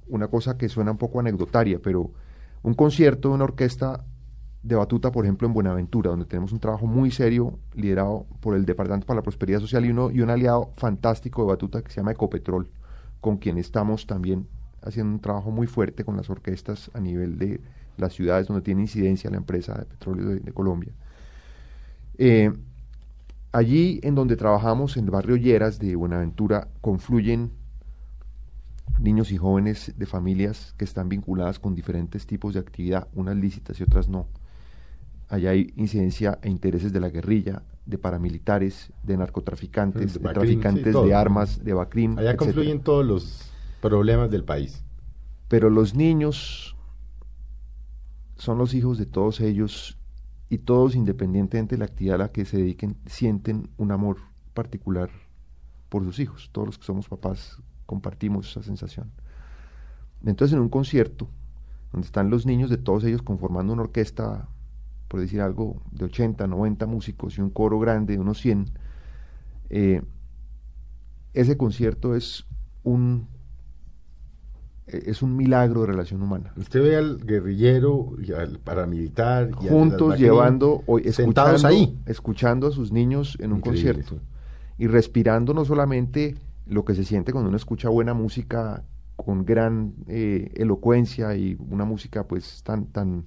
una 0.07 0.29
cosa 0.29 0.57
que 0.57 0.69
suena 0.69 0.93
un 0.93 0.99
poco 0.99 1.21
anecdotaria, 1.21 1.81
pero 1.83 2.11
un 2.63 2.75
concierto 2.75 3.29
de 3.29 3.35
una 3.35 3.45
orquesta 3.45 4.05
de 4.63 4.77
batuta, 4.77 5.11
por 5.11 5.25
ejemplo, 5.25 5.47
en 5.49 5.55
Buenaventura, 5.55 6.11
donde 6.11 6.27
tenemos 6.27 6.53
un 6.53 6.61
trabajo 6.61 6.87
muy 6.87 7.11
serio 7.11 7.59
liderado 7.75 8.27
por 8.41 8.55
el 8.55 8.67
Departamento 8.67 9.07
para 9.07 9.19
la 9.19 9.23
Prosperidad 9.23 9.61
Social 9.61 9.85
y, 9.87 9.91
uno, 9.91 10.11
y 10.11 10.21
un 10.21 10.31
aliado 10.31 10.71
fantástico 10.77 11.43
de 11.43 11.49
batuta 11.49 11.83
que 11.83 11.91
se 11.91 11.97
llama 11.97 12.13
Ecopetrol, 12.13 12.69
con 13.21 13.39
quien 13.39 13.57
estamos 13.57 14.07
también 14.07 14.47
haciendo 14.83 15.15
un 15.15 15.21
trabajo 15.21 15.51
muy 15.51 15.67
fuerte 15.67 16.05
con 16.05 16.17
las 16.17 16.29
orquestas 16.29 16.91
a 16.95 17.01
nivel 17.01 17.39
de 17.39 17.61
las 17.97 18.13
ciudades 18.15 18.49
donde 18.49 18.63
tiene 18.63 18.83
incidencia 18.83 19.31
la 19.31 19.37
empresa 19.37 19.75
de 19.75 19.85
petróleo 19.85 20.27
de, 20.29 20.53
Colombia. 20.53 20.93
Eh, 22.19 22.53
allí 23.53 24.01
en 24.03 24.15
donde 24.15 24.37
trabajamos, 24.37 24.97
en 24.97 25.05
el 25.05 25.11
barrio 25.11 25.37
Lleras 25.37 25.79
de 25.79 25.97
Buenaventura, 25.97 26.69
confluyen 26.81 27.53
niños 28.99 29.33
y 29.33 29.39
jóvenes 29.39 29.95
de 29.97 30.07
familias 30.07 30.75
que 30.77 30.85
están 30.85 31.09
vinculadas 31.09 31.59
con 31.59 31.75
diferentes 31.75 32.27
tipos 32.27 32.55
de 32.55 32.61
actividad, 32.61 33.09
unas 33.15 33.37
lícitas 33.37 33.81
y 33.81 33.83
otras 33.83 34.09
no. 34.09 34.27
Allá 35.31 35.51
hay 35.51 35.73
incidencia 35.77 36.41
e 36.43 36.51
intereses 36.51 36.93
de 36.93 36.99
la 36.99 37.09
guerrilla, 37.09 37.63
de 37.87 37.99
paramilitares, 37.99 38.93
de 39.05 39.17
narcotraficantes, 39.17 40.15
de, 40.15 40.21
traficantes 40.21 40.93
de 40.93 41.15
armas, 41.15 41.63
de 41.65 41.73
Bacrim. 41.73 42.19
Allá 42.19 42.37
confluyen 42.37 42.81
todos 42.81 43.07
los 43.07 43.53
problemas 43.81 44.29
del 44.33 44.43
país. 44.43 44.85
Pero 45.47 45.71
los 45.71 45.95
niños 45.95 46.77
son 48.35 48.59
los 48.59 48.75
hijos 48.75 48.99
de 48.99 49.07
todos 49.07 49.41
ellos 49.41 49.99
y 50.49 50.59
todos, 50.59 50.97
independientemente 50.97 51.77
de 51.77 51.79
la 51.79 51.85
actividad 51.85 52.17
a 52.17 52.25
la 52.25 52.33
que 52.33 52.45
se 52.45 52.57
dediquen, 52.57 52.97
sienten 53.07 53.71
un 53.77 53.93
amor 53.93 54.17
particular 54.53 55.11
por 55.89 56.03
sus 56.03 56.19
hijos. 56.19 56.51
Todos 56.51 56.67
los 56.67 56.79
que 56.79 56.85
somos 56.85 57.09
papás 57.09 57.63
compartimos 57.87 58.51
esa 58.51 58.65
sensación. 58.65 59.13
Entonces 60.25 60.57
en 60.57 60.61
un 60.61 60.71
concierto, 60.71 61.29
donde 61.93 62.07
están 62.07 62.31
los 62.31 62.47
niños 62.47 62.69
de 62.69 62.79
todos 62.79 63.05
ellos 63.05 63.23
conformando 63.23 63.73
una 63.73 63.83
orquesta, 63.83 64.49
por 65.11 65.19
decir 65.19 65.41
algo, 65.41 65.83
de 65.91 66.05
80, 66.05 66.47
90 66.47 66.87
músicos 66.87 67.37
y 67.37 67.41
un 67.41 67.51
coro 67.51 67.81
grande 67.81 68.13
de 68.13 68.21
unos 68.21 68.41
100, 68.41 68.71
eh, 69.71 70.03
ese 71.35 71.57
concierto 71.57 72.15
es 72.15 72.47
un 72.85 73.27
es 74.87 75.23
un 75.23 75.37
milagro 75.37 75.81
de 75.83 75.89
relación 75.89 76.23
humana. 76.23 76.53
Usted 76.57 76.83
ve 76.83 76.97
al 76.97 77.25
guerrillero 77.25 78.13
y 78.25 78.33
al 78.33 78.61
paramilitar 78.61 79.51
juntos 79.53 80.17
llevando 80.17 80.85
escuchando, 81.05 81.67
ahí, 81.67 81.99
escuchando 82.07 82.69
a 82.69 82.71
sus 82.71 82.93
niños 82.93 83.37
en 83.41 83.53
un 83.53 83.61
concierto 83.61 84.21
y 84.79 84.87
respirando 84.87 85.55
no 85.55 85.65
solamente 85.65 86.37
lo 86.67 86.85
que 86.85 86.95
se 86.95 87.05
siente 87.05 87.33
cuando 87.33 87.49
uno 87.49 87.57
escucha 87.57 87.89
buena 87.89 88.15
música 88.15 88.85
con 89.17 89.45
gran 89.45 89.95
eh, 90.07 90.53
elocuencia 90.55 91.35
y 91.37 91.57
una 91.69 91.85
música 91.85 92.29
pues 92.29 92.63
tan 92.63 92.87
tan 92.87 93.25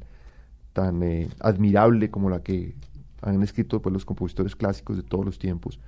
tan 0.73 1.01
eh, 1.03 1.29
admirable 1.39 2.11
como 2.11 2.29
la 2.29 2.41
que 2.41 2.75
han 3.21 3.41
escrito 3.41 3.81
pues, 3.81 3.93
los 3.93 4.05
compositores 4.05 4.55
clásicos 4.55 4.97
de 4.97 5.03
todos 5.03 5.25
los 5.25 5.39
tiempos. 5.39 5.79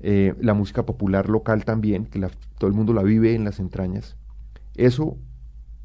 Eh, 0.00 0.34
la 0.40 0.54
música 0.54 0.86
popular 0.86 1.28
local 1.28 1.64
también, 1.64 2.06
que 2.06 2.20
todo 2.58 2.68
el 2.68 2.74
mundo 2.74 2.92
la 2.92 3.02
vive 3.02 3.34
en 3.34 3.44
las 3.44 3.58
entrañas. 3.58 4.16
Eso 4.76 5.18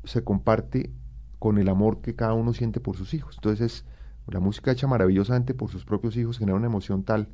se 0.04 0.24
comparte 0.24 0.92
con 1.40 1.58
el 1.58 1.68
amor 1.68 2.02
que 2.02 2.16
cada 2.16 2.34
uno 2.34 2.54
siente 2.54 2.80
por 2.80 2.96
sus 2.96 3.14
hijos. 3.14 3.36
Entonces, 3.36 3.86
la 4.28 4.40
música 4.40 4.72
hecha 4.72 4.88
maravillosamente 4.88 5.54
por 5.54 5.70
sus 5.70 5.84
propios 5.84 6.16
hijos 6.16 6.38
genera 6.38 6.58
una 6.58 6.68
emoción 6.68 7.04
tal 7.04 7.28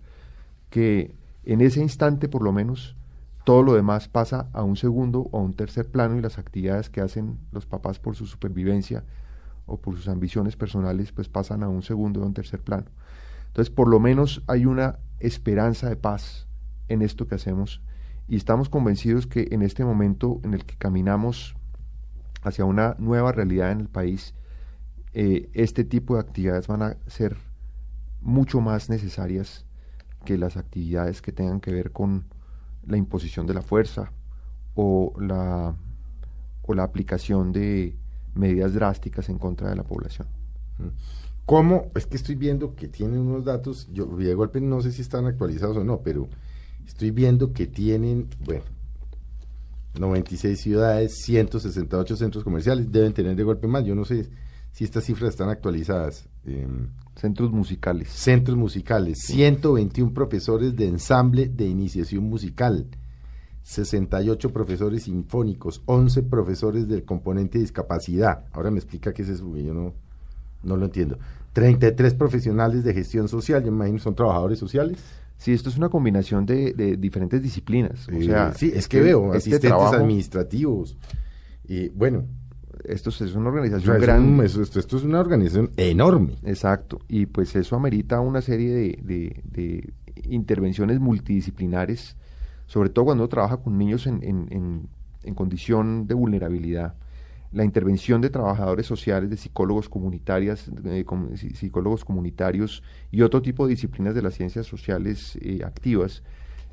que 0.69 1.15
en 1.43 1.61
ese 1.61 1.81
instante, 1.81 2.27
por 2.27 2.43
lo 2.43 2.51
menos, 2.51 2.95
todo 3.43 3.63
lo 3.63 3.73
demás 3.73 4.07
pasa 4.07 4.49
a 4.53 4.63
un 4.63 4.75
segundo 4.75 5.29
o 5.31 5.39
a 5.39 5.41
un 5.41 5.53
tercer 5.53 5.89
plano 5.89 6.17
y 6.17 6.21
las 6.21 6.37
actividades 6.37 6.89
que 6.89 7.01
hacen 7.01 7.39
los 7.51 7.65
papás 7.65 7.99
por 7.99 8.15
su 8.15 8.25
supervivencia 8.25 9.03
o 9.69 9.77
por 9.77 9.95
sus 9.95 10.07
ambiciones 10.07 10.55
personales 10.55 11.11
pues 11.11 11.29
pasan 11.29 11.63
a 11.63 11.69
un 11.69 11.81
segundo 11.81 12.21
o 12.21 12.25
un 12.25 12.33
tercer 12.33 12.61
plano. 12.61 12.87
Entonces 13.47 13.73
por 13.73 13.87
lo 13.87 13.99
menos 13.99 14.43
hay 14.47 14.65
una 14.65 14.99
esperanza 15.19 15.89
de 15.89 15.95
paz 15.95 16.47
en 16.87 17.01
esto 17.01 17.27
que 17.27 17.35
hacemos 17.35 17.81
y 18.27 18.35
estamos 18.35 18.69
convencidos 18.69 19.27
que 19.27 19.47
en 19.51 19.61
este 19.61 19.83
momento 19.83 20.39
en 20.43 20.53
el 20.53 20.65
que 20.65 20.75
caminamos 20.75 21.55
hacia 22.43 22.65
una 22.65 22.95
nueva 22.99 23.31
realidad 23.31 23.71
en 23.71 23.81
el 23.81 23.89
país, 23.89 24.33
eh, 25.13 25.49
este 25.53 25.83
tipo 25.83 26.15
de 26.15 26.21
actividades 26.21 26.67
van 26.67 26.83
a 26.83 26.97
ser 27.07 27.37
mucho 28.21 28.61
más 28.61 28.89
necesarias 28.89 29.65
que 30.25 30.37
las 30.37 30.57
actividades 30.57 31.21
que 31.21 31.31
tengan 31.31 31.59
que 31.59 31.71
ver 31.71 31.91
con 31.91 32.25
la 32.85 32.97
imposición 32.97 33.47
de 33.47 33.53
la 33.53 33.61
fuerza 33.61 34.11
o 34.75 35.13
la, 35.19 35.75
o 36.61 36.73
la 36.73 36.83
aplicación 36.83 37.51
de 37.51 37.97
medidas 38.39 38.73
drásticas 38.73 39.29
en 39.29 39.37
contra 39.37 39.69
de 39.69 39.75
la 39.75 39.83
población. 39.83 40.27
¿Cómo? 41.45 41.91
Es 41.95 42.05
que 42.05 42.17
estoy 42.17 42.35
viendo 42.35 42.75
que 42.75 42.87
tienen 42.87 43.19
unos 43.19 43.45
datos, 43.45 43.89
yo 43.91 44.05
de 44.05 44.33
golpe 44.33 44.61
no 44.61 44.81
sé 44.81 44.91
si 44.91 45.01
están 45.01 45.25
actualizados 45.25 45.77
o 45.77 45.83
no, 45.83 46.01
pero 46.01 46.27
estoy 46.85 47.11
viendo 47.11 47.53
que 47.53 47.67
tienen, 47.67 48.27
bueno, 48.45 48.63
96 49.99 50.59
ciudades, 50.59 51.13
168 51.23 52.15
centros 52.15 52.43
comerciales, 52.43 52.91
deben 52.91 53.13
tener 53.13 53.35
de 53.35 53.43
golpe 53.43 53.67
más, 53.67 53.83
yo 53.83 53.95
no 53.95 54.05
sé 54.05 54.29
si 54.71 54.83
estas 54.83 55.03
cifras 55.03 55.31
están 55.31 55.49
actualizadas. 55.49 56.29
Em, 56.45 56.87
centros 57.15 57.51
musicales. 57.51 58.09
Centros 58.09 58.57
musicales. 58.57 59.19
121 59.25 60.13
profesores 60.13 60.75
de 60.75 60.87
ensamble 60.87 61.49
de 61.49 61.65
iniciación 61.65 62.23
musical. 62.23 62.87
68 63.69 64.51
profesores 64.51 65.03
sinfónicos, 65.03 65.83
11 65.85 66.23
profesores 66.23 66.87
del 66.87 67.03
componente 67.03 67.59
de 67.59 67.65
discapacidad. 67.65 68.45
Ahora 68.51 68.71
me 68.71 68.79
explica 68.79 69.13
qué 69.13 69.21
es 69.21 69.29
eso, 69.29 69.45
porque 69.45 69.63
yo 69.63 69.75
no, 69.75 69.93
no 70.63 70.75
lo 70.75 70.85
entiendo. 70.85 71.19
33 71.53 72.15
profesionales 72.15 72.83
de 72.83 72.95
gestión 72.95 73.27
social, 73.27 73.63
yo 73.63 73.71
me 73.71 73.77
imagino 73.77 73.99
son 73.99 74.15
trabajadores 74.15 74.57
sociales. 74.57 74.97
Sí, 75.37 75.53
esto 75.53 75.69
es 75.69 75.77
una 75.77 75.89
combinación 75.89 76.47
de, 76.47 76.97
diferentes 76.99 77.43
disciplinas. 77.43 78.09
o 78.09 78.21
sea, 78.23 78.55
sí, 78.55 78.71
es 78.73 78.87
que 78.87 79.01
veo 79.01 79.35
este 79.35 79.51
asistentes 79.51 79.93
administrativos. 79.93 80.97
Y 81.67 81.89
bueno, 81.89 82.23
esto 82.85 83.11
es 83.11 83.35
una 83.35 83.49
organización 83.49 84.01
grande. 84.01 84.45
esto, 84.45 84.63
es 84.63 85.03
una 85.03 85.19
organización 85.19 85.69
enorme. 85.77 86.33
Exacto. 86.43 87.01
Y 87.07 87.27
pues 87.27 87.55
eso 87.55 87.75
amerita 87.75 88.19
una 88.19 88.41
serie 88.41 88.97
de, 88.99 89.93
intervenciones 90.23 90.99
multidisciplinares, 90.99 92.15
sobre 92.69 92.91
todo 92.91 93.05
cuando 93.05 93.23
uno 93.23 93.29
trabaja 93.29 93.57
con 93.57 93.79
niños 93.79 94.05
en, 94.05 94.87
condición 95.33 96.05
de 96.05 96.13
vulnerabilidad. 96.13 96.93
La 97.51 97.63
intervención 97.63 98.21
de 98.21 98.29
trabajadores 98.29 98.85
sociales, 98.85 99.31
de 99.31 99.37
psicólogos 99.37 99.89
comunitarias, 99.89 100.69
psicólogos 101.55 102.05
comunitarios 102.05 102.83
y 103.09 103.23
otro 103.23 103.41
tipo 103.41 103.65
de 103.65 103.71
disciplinas 103.71 104.13
de 104.13 104.21
las 104.21 104.35
ciencias 104.35 104.67
sociales 104.67 105.35
eh, 105.41 105.61
activas, 105.65 106.21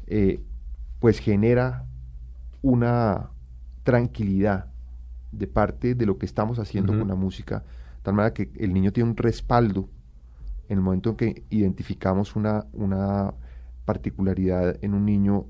eh, 0.07 0.43
pues 1.01 1.19
genera 1.19 1.87
una 2.61 3.31
tranquilidad 3.83 4.67
de 5.33 5.47
parte 5.47 5.95
de 5.95 6.05
lo 6.05 6.19
que 6.19 6.27
estamos 6.27 6.59
haciendo 6.59 6.93
con 6.93 7.09
la 7.09 7.15
música, 7.15 7.61
de 7.61 8.03
tal 8.03 8.13
manera 8.13 8.35
que 8.35 8.51
el 8.57 8.75
niño 8.75 8.93
tiene 8.93 9.09
un 9.09 9.17
respaldo 9.17 9.89
en 10.69 10.77
el 10.77 10.85
momento 10.85 11.09
en 11.09 11.17
que 11.17 11.45
identificamos 11.49 12.37
una, 12.37 12.67
una 12.75 13.33
particularidad 13.87 14.77
en 14.85 14.93
un 14.93 15.07
niño, 15.07 15.47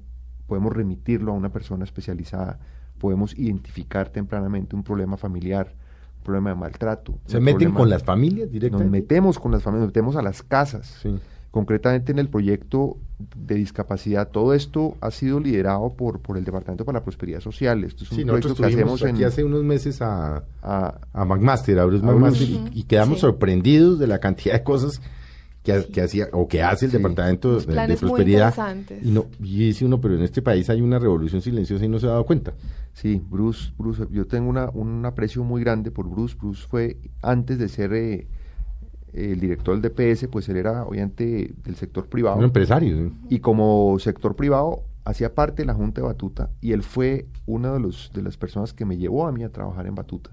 podemos 0.47 0.73
remitirlo 0.73 1.33
a 1.33 1.35
una 1.35 1.51
persona 1.51 1.85
especializada, 1.85 2.59
podemos 2.99 3.37
identificar 3.39 4.09
tempranamente 4.09 4.75
un 4.77 4.83
problema 4.83 5.17
familiar, 5.17 5.75
un 6.19 6.23
problema 6.25 6.51
de 6.51 6.57
maltrato. 6.57 7.19
¿Se 7.27 7.41
meten 7.41 7.69
problema- 7.73 7.79
con 7.81 7.91
las 7.91 8.03
familias 8.05 8.47
Nos 8.47 8.53
directamente? 8.53 8.91
metemos 8.91 9.39
con 9.39 9.53
las 9.53 9.63
familias, 9.63 9.83
nos 9.83 9.89
metemos 9.89 10.17
a 10.17 10.23
las 10.23 10.43
casas. 10.43 10.99
Sí. 11.03 11.19
Concretamente 11.51 12.13
en 12.13 12.19
el 12.19 12.29
proyecto 12.29 12.99
de 13.35 13.55
discapacidad, 13.55 14.29
todo 14.29 14.53
esto 14.53 14.95
ha 15.01 15.11
sido 15.11 15.41
liderado 15.41 15.95
por, 15.95 16.21
por 16.21 16.37
el 16.37 16.45
Departamento 16.45 16.85
para 16.85 16.99
la 16.99 17.03
Prosperidad 17.05 17.41
Social. 17.41 17.83
Esto 17.83 18.05
es 18.05 18.11
un 18.13 18.17
Sí, 18.19 18.25
proyecto 18.25 18.49
nosotros 18.51 18.69
que 18.69 18.75
hacemos 18.75 19.03
aquí 19.03 19.23
en, 19.23 19.29
hace 19.29 19.43
unos 19.45 19.65
meses 19.65 20.03
a, 20.03 20.43
a- 20.63 21.01
a 21.15 21.25
McMaster, 21.25 21.79
a 21.79 21.87
Bruce 21.87 22.05
A 22.05 22.11
McMaster, 22.13 22.47
Bruce. 22.47 22.71
y, 22.75 22.81
y 22.81 22.83
quedamos 22.83 23.15
Sí. 23.17 23.21
sorprendidos 23.23 23.99
de 23.99 24.07
la 24.07 24.19
cantidad 24.19 24.55
de 24.57 24.63
cosas 24.65 25.01
que, 25.67 25.73
ha- 25.73 25.83
Sí. 25.83 25.93
que 25.93 26.01
hacía 26.01 26.29
o 26.33 26.49
que 26.49 26.63
hace 26.63 26.87
el 26.87 26.93
Sí. 26.93 26.97
Departamento 26.97 27.53
de, 27.55 27.61
de 27.61 27.67
planes 27.67 28.01
muy 28.03 28.11
Prosperidad. 28.11 28.55
Y, 29.03 29.11
no, 29.11 29.27
y 29.43 29.59
dice 29.67 29.85
uno, 29.85 30.01
pero 30.01 30.15
en 30.15 30.23
este 30.23 30.41
país 30.41 30.71
hay 30.71 30.81
una 30.81 30.99
revolución 30.99 31.43
silenciosa 31.43 31.85
y 31.85 31.89
no 31.89 31.99
se 31.99 32.07
ha 32.07 32.11
dado 32.11 32.25
cuenta. 32.25 32.55
Sí, 32.95 33.21
Bruce, 33.29 33.73
Bruce, 33.77 34.07
yo 34.11 34.27
tengo 34.27 34.49
una, 34.49 34.71
un 34.71 35.05
aprecio 35.05 35.45
muy 35.45 35.61
grande 35.63 35.91
por 35.91 36.09
Bruce. 36.09 36.35
Bruce 36.41 36.67
fue, 36.67 36.97
antes 37.21 37.59
de 37.59 37.69
ser 37.69 37.93
eh, 37.93 38.27
el 39.13 39.41
director 39.41 39.79
del 39.79 39.91
DPS, 39.93 40.29
pues 40.29 40.49
él 40.49 40.57
era 40.57 40.85
obviamente 40.85 41.53
del 41.65 41.75
sector 41.77 42.07
privado. 42.09 42.39
Un 42.39 42.45
empresario. 42.45 42.97
¿eh? 43.07 43.11
y 43.29 43.41
como 43.41 43.99
sector 43.99 44.37
privado 44.37 44.83
hacía 45.05 45.35
parte 45.35 45.63
de 45.63 45.67
la 45.67 45.75
Junta 45.75 46.01
de 46.01 46.07
Batuta 46.07 46.51
y 46.61 46.73
él 46.73 46.83
fue 46.83 47.27
una 47.47 47.73
de, 47.73 47.81
los, 47.81 48.11
de 48.15 48.23
las 48.23 48.37
personas 48.37 48.73
que 48.73 48.85
me 48.85 48.97
llevó 48.97 49.27
a 49.27 49.33
mí 49.33 49.45
a 49.45 49.51
trabajar 49.51 49.87
en 49.87 49.95
Batuta. 49.95 50.31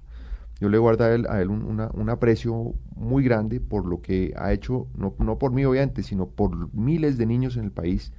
Yo 0.64 0.70
le 0.70 0.78
guardo 0.78 1.04
a 1.04 1.14
él, 1.14 1.50
un, 1.50 1.90
un 1.94 2.10
aprecio 2.10 2.74
muy 2.96 3.22
grande 3.22 3.60
por 3.60 3.86
lo 3.86 4.02
que 4.02 4.34
ha 4.38 4.54
hecho, 4.54 4.88
no, 4.96 5.14
no 5.20 5.38
por 5.38 5.52
mí 5.52 5.66
obviamente, 5.66 6.04
sino 6.04 6.26
por 6.26 6.74
miles 6.74 7.18
de 7.18 7.26
niños 7.26 7.58
en 7.58 7.66
el 7.66 7.72
país 7.72 8.14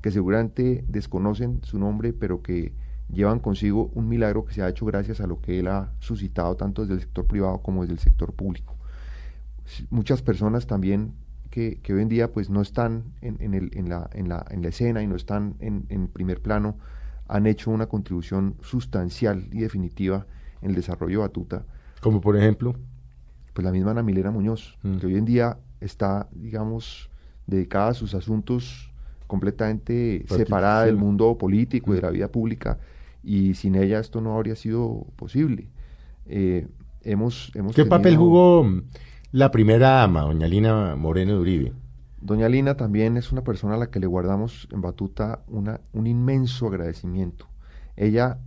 que 0.00 0.10
seguramente 0.10 0.86
desconocen 0.88 1.60
su 1.64 1.78
nombre, 1.78 2.14
pero 2.14 2.40
que 2.40 2.72
llevan 3.10 3.40
consigo 3.40 3.90
un 3.92 4.08
milagro 4.08 4.46
que 4.46 4.54
se 4.54 4.62
ha 4.62 4.70
hecho 4.70 4.86
gracias 4.86 5.20
a 5.20 5.26
lo 5.26 5.42
que 5.42 5.58
él 5.58 5.68
ha 5.68 5.92
suscitado 5.98 6.56
tanto 6.56 6.80
desde 6.80 6.94
el 6.94 7.00
sector 7.00 7.26
privado 7.26 7.58
como 7.58 7.82
desde 7.82 7.92
el 7.92 8.00
sector 8.00 8.32
público. 8.32 8.74
Muchas 9.90 10.22
personas 10.22 10.66
también 10.66 11.12
que, 11.50 11.78
que 11.82 11.92
hoy 11.92 12.00
en 12.00 12.08
día 12.08 12.32
pues 12.32 12.48
no 12.48 12.62
están 12.62 13.04
en, 13.20 13.36
en 13.38 13.88
la, 13.90 14.08
en, 14.14 14.30
la, 14.30 14.46
en 14.48 14.62
la 14.62 14.68
escena 14.68 15.02
y 15.02 15.06
no 15.06 15.16
están 15.16 15.56
en, 15.60 15.84
en 15.90 16.08
primer 16.08 16.40
plano 16.40 16.78
han 17.28 17.46
hecho 17.46 17.70
una 17.70 17.84
contribución 17.84 18.56
sustancial 18.62 19.46
y 19.52 19.60
definitiva 19.60 20.26
en 20.62 20.70
el 20.70 20.76
desarrollo 20.76 21.18
de 21.18 21.26
Batuta 21.26 21.66
Como 22.02 22.20
por 22.20 22.36
ejemplo, 22.36 22.74
pues 23.54 23.64
la 23.64 23.72
misma 23.72 23.92
Ana 23.92 24.02
Milena 24.02 24.30
Muñoz, 24.30 24.76
Mm. 24.82 24.96
que 24.98 25.06
hoy 25.06 25.16
en 25.16 25.24
día 25.24 25.56
está, 25.80 26.28
digamos, 26.32 27.08
dedicada 27.46 27.88
a 27.88 27.94
sus 27.94 28.14
asuntos 28.14 28.92
completamente 29.26 30.24
separada 30.28 30.84
del 30.84 30.96
mundo 30.96 31.38
político 31.38 31.92
y 31.92 31.94
de 31.94 32.00
Mm. 32.02 32.04
la 32.04 32.10
vida 32.10 32.28
pública, 32.28 32.78
y 33.22 33.54
sin 33.54 33.76
ella 33.76 33.98
esto 34.00 34.20
no 34.20 34.36
habría 34.36 34.56
sido 34.56 35.06
posible. 35.16 35.68
Eh, 36.26 36.66
hemos, 37.02 37.50
hemos 37.54 37.74
¿qué 37.74 37.86
papel 37.86 38.16
jugó 38.16 38.64
mm, 38.64 38.82
la 39.32 39.50
primera 39.50 39.88
dama, 39.90 40.22
doña 40.22 40.46
Lina 40.48 40.96
Moreno 40.96 41.32
de 41.34 41.38
Uribe? 41.38 41.72
Doña 42.20 42.48
Lina 42.48 42.76
también 42.76 43.16
es 43.16 43.32
una 43.32 43.42
persona 43.42 43.74
a 43.74 43.78
la 43.78 43.90
que 43.90 43.98
le 44.00 44.06
guardamos 44.06 44.68
en 44.72 44.80
Batuta 44.80 45.42
una, 45.48 45.80
un 45.92 46.06
inmenso 46.06 46.66
agradecimiento. 46.68 47.46
Ella 47.96 48.38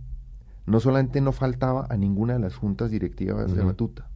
no 0.66 0.80
solamente 0.80 1.20
no 1.20 1.32
faltaba 1.32 1.86
a 1.88 1.96
ninguna 1.96 2.34
de 2.34 2.40
las 2.40 2.54
juntas 2.54 2.90
directivas 2.90 3.54
de. 3.54 3.62
Batuta, 3.62 4.08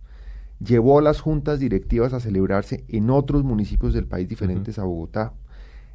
llevó 0.59 1.00
las 1.00 1.21
juntas 1.21 1.61
directivas 1.61 2.12
a 2.12 2.21
celebrarse 2.21 2.85
en 2.88 3.11
otros 3.11 3.45
municipios 3.45 3.95
del 3.95 4.07
país 4.07 4.28
diferentes 4.28 4.78
a 4.78 4.85
Bogotá. 4.85 5.33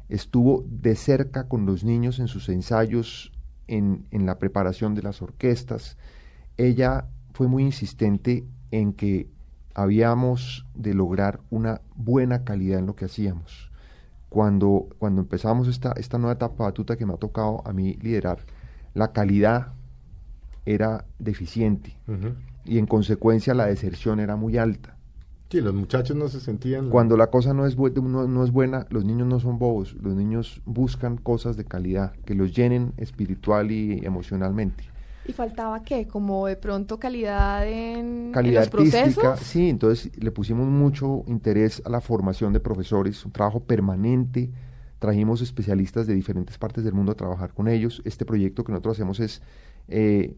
Estuvo 0.08 0.64
de 0.68 0.96
cerca 0.96 1.48
con 1.48 1.66
los 1.66 1.84
niños 1.84 2.18
en 2.18 2.28
sus 2.28 2.48
ensayos, 2.48 3.32
en, 3.68 4.06
en 4.10 4.24
la 4.24 4.38
preparación 4.38 4.94
de 4.94 5.02
las 5.02 5.20
orquestas. 5.20 5.96
Ella 6.56 7.06
fue 7.32 7.48
muy 7.48 7.62
insistente 7.62 8.46
en 8.70 8.92
que 8.92 9.28
habíamos 9.74 10.66
de 10.74 10.94
lograr 10.94 11.40
una 11.50 11.82
buena 11.94 12.44
calidad 12.44 12.78
en 12.78 12.86
lo 12.86 12.96
que 12.96 13.04
hacíamos. 13.04 13.70
Cuando, 14.30 14.88
cuando 14.98 15.20
empezamos 15.20 15.68
esta, 15.68 15.92
esta 15.92 16.18
nueva 16.18 16.32
etapa 16.32 16.64
batuta 16.64 16.96
que 16.96 17.04
me 17.04 17.12
ha 17.12 17.18
tocado 17.18 17.62
a 17.66 17.72
mí 17.72 17.94
liderar, 18.00 18.38
la 18.94 19.12
calidad 19.12 19.75
era 20.66 21.04
deficiente 21.18 21.96
y 22.64 22.78
en 22.78 22.86
consecuencia 22.86 23.54
la 23.54 23.66
deserción 23.66 24.20
era 24.20 24.36
muy 24.36 24.58
alta. 24.58 24.96
Sí, 25.48 25.60
los 25.60 25.72
muchachos 25.74 26.16
no 26.16 26.26
se 26.26 26.40
sentían... 26.40 26.90
Cuando 26.90 27.16
la 27.16 27.28
cosa 27.28 27.54
no 27.54 27.66
es, 27.66 27.76
bue- 27.78 27.94
no, 28.02 28.26
no 28.26 28.44
es 28.44 28.50
buena, 28.50 28.86
los 28.90 29.04
niños 29.04 29.28
no 29.28 29.38
son 29.38 29.60
bobos, 29.60 29.94
los 30.02 30.16
niños 30.16 30.60
buscan 30.64 31.16
cosas 31.18 31.56
de 31.56 31.64
calidad 31.64 32.12
que 32.24 32.34
los 32.34 32.52
llenen 32.54 32.92
espiritual 32.96 33.70
y 33.70 34.04
emocionalmente. 34.04 34.82
¿Y 35.24 35.32
faltaba 35.32 35.82
qué? 35.82 36.08
Como 36.08 36.46
de 36.48 36.56
pronto 36.56 36.98
calidad 36.98 37.66
en, 37.66 38.26
en 38.26 38.32
calidad 38.32 38.62
los 38.62 38.70
procesos. 38.70 39.24
artística, 39.24 39.36
sí, 39.36 39.68
entonces 39.68 40.10
le 40.20 40.32
pusimos 40.32 40.66
mucho 40.66 41.22
interés 41.28 41.80
a 41.84 41.90
la 41.90 42.00
formación 42.00 42.52
de 42.52 42.58
profesores, 42.58 43.24
un 43.24 43.30
trabajo 43.30 43.60
permanente, 43.60 44.50
trajimos 44.98 45.42
especialistas 45.42 46.08
de 46.08 46.14
diferentes 46.14 46.58
partes 46.58 46.82
del 46.82 46.94
mundo 46.94 47.12
a 47.12 47.14
trabajar 47.16 47.52
con 47.54 47.68
ellos. 47.68 48.02
Este 48.04 48.24
proyecto 48.24 48.64
que 48.64 48.72
nosotros 48.72 48.96
hacemos 48.96 49.20
es 49.20 49.42
eh, 49.88 50.34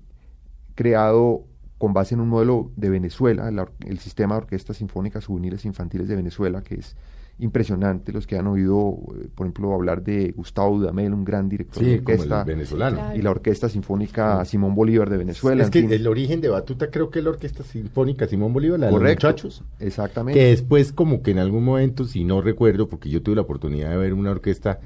creado 0.79 1.43
con 1.77 1.93
base 1.93 2.15
en 2.15 2.21
un 2.21 2.29
modelo 2.29 2.71
de 2.77 2.89
Venezuela, 2.89 3.51
el 3.85 3.99
sistema 3.99 4.37
de 4.37 4.43
orquestas 4.43 4.77
sinfónicas 4.77 5.27
juveniles 5.27 5.65
infantiles 5.65 6.07
de 6.07 6.15
Venezuela, 6.15 6.63
que 6.63 6.77
es 6.77 6.95
impresionante. 7.41 8.13
Los 8.13 8.29
que 8.29 8.39
han 8.39 8.47
oído, 8.47 8.97
eh, 9.17 9.27
por 9.35 9.47
ejemplo, 9.47 9.75
hablar 9.75 10.05
de 10.05 10.31
Gustavo 10.37 10.79
Dudamel, 10.79 11.13
un 11.15 11.25
gran 11.25 11.49
director 11.49 11.83
de 11.83 11.95
Sí, 11.95 11.99
orquesta, 11.99 12.41
el 12.43 12.47
venezolano. 12.47 12.97
Claro. 12.97 13.17
y 13.17 13.23
la 13.23 13.31
Orquesta 13.33 13.69
Sinfónica 13.69 14.45
Simón 14.45 14.77
Bolívar 14.77 15.11
de 15.11 15.17
Venezuela. 15.17 15.65
es 15.65 15.71
que 15.71 15.81
fin. 15.81 15.93
el 15.93 16.07
origen 16.07 16.41
de 16.41 16.49
Batuta 16.49 16.93
creo 16.93 17.11
que 17.11 17.19
es 17.19 17.25
la 17.25 17.31
Orquesta 17.33 17.65
Sinfónica 17.65 18.29
Simón 18.29 18.53
Bolívar, 18.53 18.79
la 18.79 18.87
de 18.87 18.93
Correcto, 18.93 19.27
los 19.27 19.35
muchachos. 19.35 19.65
Exactamente. 19.81 20.39
Que 20.39 20.47
después 20.51 20.93
como 20.93 21.23
que 21.23 21.33
en 21.33 21.41
algún 21.41 21.65
momento, 21.65 22.05
si 22.05 22.23
no 22.23 22.41
recuerdo, 22.41 22.87
porque 22.87 23.11
yo 23.11 23.21
tuve 23.21 23.35
la 23.35 23.43
oportunidad 23.43 23.91
de 23.91 23.97
ver 23.97 24.15
una 24.15 24.31
orquesta 24.31 24.79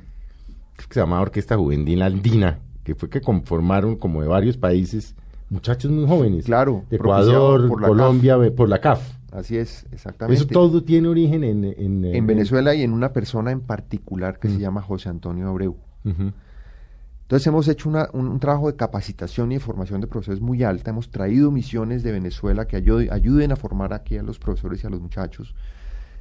creo 0.74 0.88
que 0.88 0.94
se 0.94 1.00
llamaba 1.00 1.20
Orquesta 1.20 1.59
Juvenil 1.59 2.00
Andina, 2.00 2.61
que 2.83 2.94
fue 2.94 3.11
que 3.11 3.20
conformaron 3.20 3.96
como 3.96 4.22
de 4.22 4.28
varios 4.28 4.57
países 4.57 5.14
muchachos 5.52 5.90
muy 5.90 6.06
jóvenes. 6.06 6.44
Claro, 6.44 6.84
De 6.90 6.96
Ecuador, 6.96 7.68
por 7.68 7.80
Colombia, 7.88 8.38
por 8.56 8.68
la 8.68 8.80
CAF. 8.80 9.02
Así 9.30 9.56
es, 9.56 9.86
exactamente. 9.92 10.34
Eso 10.42 10.46
todo 10.52 10.82
tiene 10.82 11.08
origen 11.08 11.42
en... 11.44 11.64
En, 11.64 12.04
en 12.04 12.26
Venezuela 12.26 12.74
y 12.74 12.82
en 12.82 12.92
una 12.92 13.12
persona 13.12 13.50
en 13.50 13.60
particular 13.60 14.38
que 14.38 14.48
se 14.48 14.58
llama 14.58 14.82
José 14.82 15.08
Antonio 15.08 15.48
Abreu. 15.48 15.76
Entonces 16.04 17.46
hemos 17.46 17.66
hecho 17.68 17.88
una- 17.88 18.08
un, 18.12 18.28
un 18.28 18.38
trabajo 18.40 18.66
de 18.70 18.76
capacitación 18.76 19.52
y 19.52 19.54
de 19.54 19.60
formación 19.60 20.00
de 20.02 20.06
profesores 20.06 20.40
muy 20.42 20.62
alta. 20.64 20.90
Hemos 20.90 21.10
traído 21.10 21.50
misiones 21.50 22.02
de 22.02 22.12
Venezuela 22.12 22.66
que 22.66 22.76
ayude- 22.76 23.10
ayuden 23.10 23.52
a 23.52 23.56
formar 23.56 23.94
aquí 23.94 24.18
a 24.18 24.22
los 24.22 24.38
profesores 24.38 24.84
y 24.84 24.86
a 24.86 24.90
los 24.90 25.00
muchachos. 25.00 25.54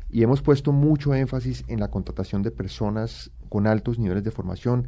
Y 0.09 0.23
hemos 0.23 0.41
puesto 0.41 0.71
mucho 0.71 1.13
énfasis 1.13 1.65
en 1.67 1.79
la 1.81 1.89
contratación 1.89 2.43
de 2.43 2.51
personas 2.51 3.31
con 3.49 3.67
altos 3.67 3.99
niveles 3.99 4.23
de 4.23 4.31
formación. 4.31 4.87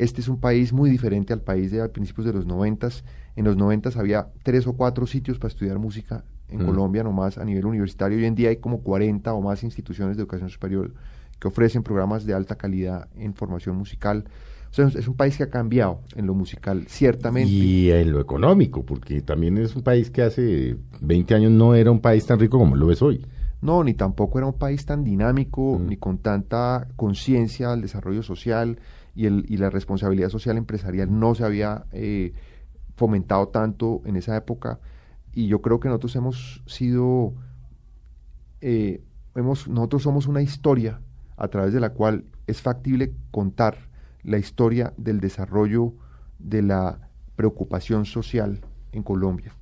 Este 0.00 0.22
es 0.22 0.28
un 0.28 0.40
país 0.40 0.72
muy 0.72 0.88
diferente 0.88 1.34
al 1.34 1.42
país 1.42 1.70
de 1.70 1.82
a 1.82 1.88
principios 1.88 2.26
de 2.26 2.32
los 2.32 2.46
noventas. 2.46 3.04
En 3.36 3.44
los 3.44 3.56
noventas 3.58 3.98
había 3.98 4.28
tres 4.42 4.66
o 4.66 4.72
cuatro 4.72 5.06
sitios 5.06 5.38
para 5.38 5.48
estudiar 5.52 5.78
música 5.78 6.24
en 6.48 6.62
Mm. 6.62 6.66
Colombia 6.66 7.02
nomás 7.04 7.36
a 7.36 7.44
nivel 7.44 7.66
universitario. 7.66 8.16
Hoy 8.16 8.24
en 8.24 8.34
día 8.34 8.48
hay 8.48 8.56
como 8.56 8.80
40 8.80 9.34
o 9.34 9.42
más 9.42 9.62
instituciones 9.62 10.16
de 10.16 10.22
educación 10.22 10.48
superior 10.48 10.94
que 11.38 11.48
ofrecen 11.48 11.82
programas 11.82 12.24
de 12.24 12.32
alta 12.32 12.56
calidad 12.56 13.08
en 13.14 13.34
formación 13.34 13.76
musical. 13.76 14.24
O 14.70 14.72
sea, 14.72 14.86
es- 14.86 15.06
un 15.06 15.16
país 15.16 15.36
que 15.36 15.42
ha 15.42 15.50
cambiado 15.50 16.00
en 16.16 16.26
lo 16.26 16.32
musical, 16.32 16.86
ciertamente. 16.88 17.50
Y 17.50 17.90
en 17.90 18.10
lo 18.12 18.20
económico, 18.20 18.82
porque 18.86 19.20
también 19.20 19.58
es 19.58 19.76
un 19.76 19.82
país 19.82 20.08
que 20.10 20.22
hace 20.22 20.76
20 21.02 21.34
años 21.34 21.52
no 21.52 21.74
era 21.74 21.90
un 21.90 22.00
país 22.00 22.24
tan 22.24 22.38
rico 22.38 22.58
como 22.58 22.74
lo 22.74 22.90
es 22.90 23.02
hoy. 23.02 23.26
No, 23.62 23.84
ni 23.84 23.92
tampoco 23.92 24.38
era 24.38 24.46
un 24.46 24.54
país 24.54 24.86
tan 24.86 25.04
dinámico, 25.04 25.78
Mm. 25.78 25.86
ni 25.88 25.96
con 25.98 26.16
tanta 26.16 26.88
conciencia 26.96 27.70
al 27.72 27.82
desarrollo 27.82 28.22
social 28.22 28.78
y, 29.20 29.26
el, 29.26 29.44
y 29.48 29.58
la 29.58 29.68
responsabilidad 29.68 30.30
social 30.30 30.56
empresarial 30.56 31.18
no 31.18 31.34
se 31.34 31.44
había 31.44 31.84
eh, 31.92 32.32
fomentado 32.96 33.48
tanto 33.48 34.00
en 34.06 34.16
esa 34.16 34.34
época. 34.34 34.80
Y 35.34 35.46
yo 35.46 35.60
creo 35.60 35.78
que 35.78 35.88
nosotros 35.88 36.16
hemos 36.16 36.62
sido, 36.64 37.34
eh, 38.62 39.02
hemos, 39.34 39.68
nosotros 39.68 40.02
somos 40.04 40.26
una 40.26 40.40
historia 40.40 41.00
a 41.36 41.48
través 41.48 41.74
de 41.74 41.80
la 41.80 41.90
cual 41.90 42.24
es 42.46 42.62
factible 42.62 43.12
contar 43.30 43.76
la 44.22 44.38
historia 44.38 44.94
del 44.96 45.20
desarrollo 45.20 45.92
de 46.38 46.62
la 46.62 47.10
preocupación 47.36 48.06
social 48.06 48.60
en 48.92 49.02
Colombia 49.02 49.54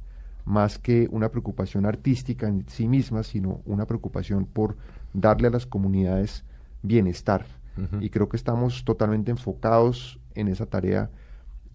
más 0.45 0.79
que 0.79 1.09
una 1.11 1.31
preocupación 1.31 1.85
artística 1.85 2.49
en 2.49 2.65
sí 2.69 2.89
misma, 2.89 3.23
sino 3.23 3.61
una 3.67 3.85
preocupación 3.85 4.47
por 4.47 4.79
darle 5.13 5.49
a 5.49 5.51
las 5.51 5.67
comunidades 5.67 6.43
bienestar. 6.83 7.45
Y 8.01 8.11
creo 8.11 8.29
que 8.29 8.37
estamos 8.37 8.85
totalmente 8.85 9.31
enfocados 9.31 10.19
en 10.35 10.49
esa 10.49 10.67
tarea 10.67 11.11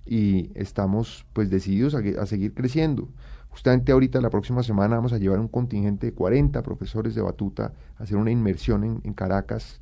y 0.06 0.52
estamos 0.56 1.26
pues 1.34 1.50
decididos 1.50 1.96
a, 1.96 2.26
seguir 2.26 2.54
creciendo. 2.54 3.10
Justamente 3.50 3.92
ahorita, 3.92 4.20
la 4.20 4.30
próxima 4.30 4.64
semana, 4.64 4.96
vamos 4.96 5.14
a 5.14 5.18
llevar 5.18 5.40
un 5.40 5.48
contingente 5.48 6.08
de 6.08 6.14
40 6.14 6.62
profesores 6.64 7.16
de 7.16 7.22
batuta 7.22 7.74
a 7.98 8.04
hacer 8.04 8.18
una 8.18 8.32
inmersión 8.32 8.84
en, 8.84 9.02
en 9.04 9.14
Caracas 9.14 9.80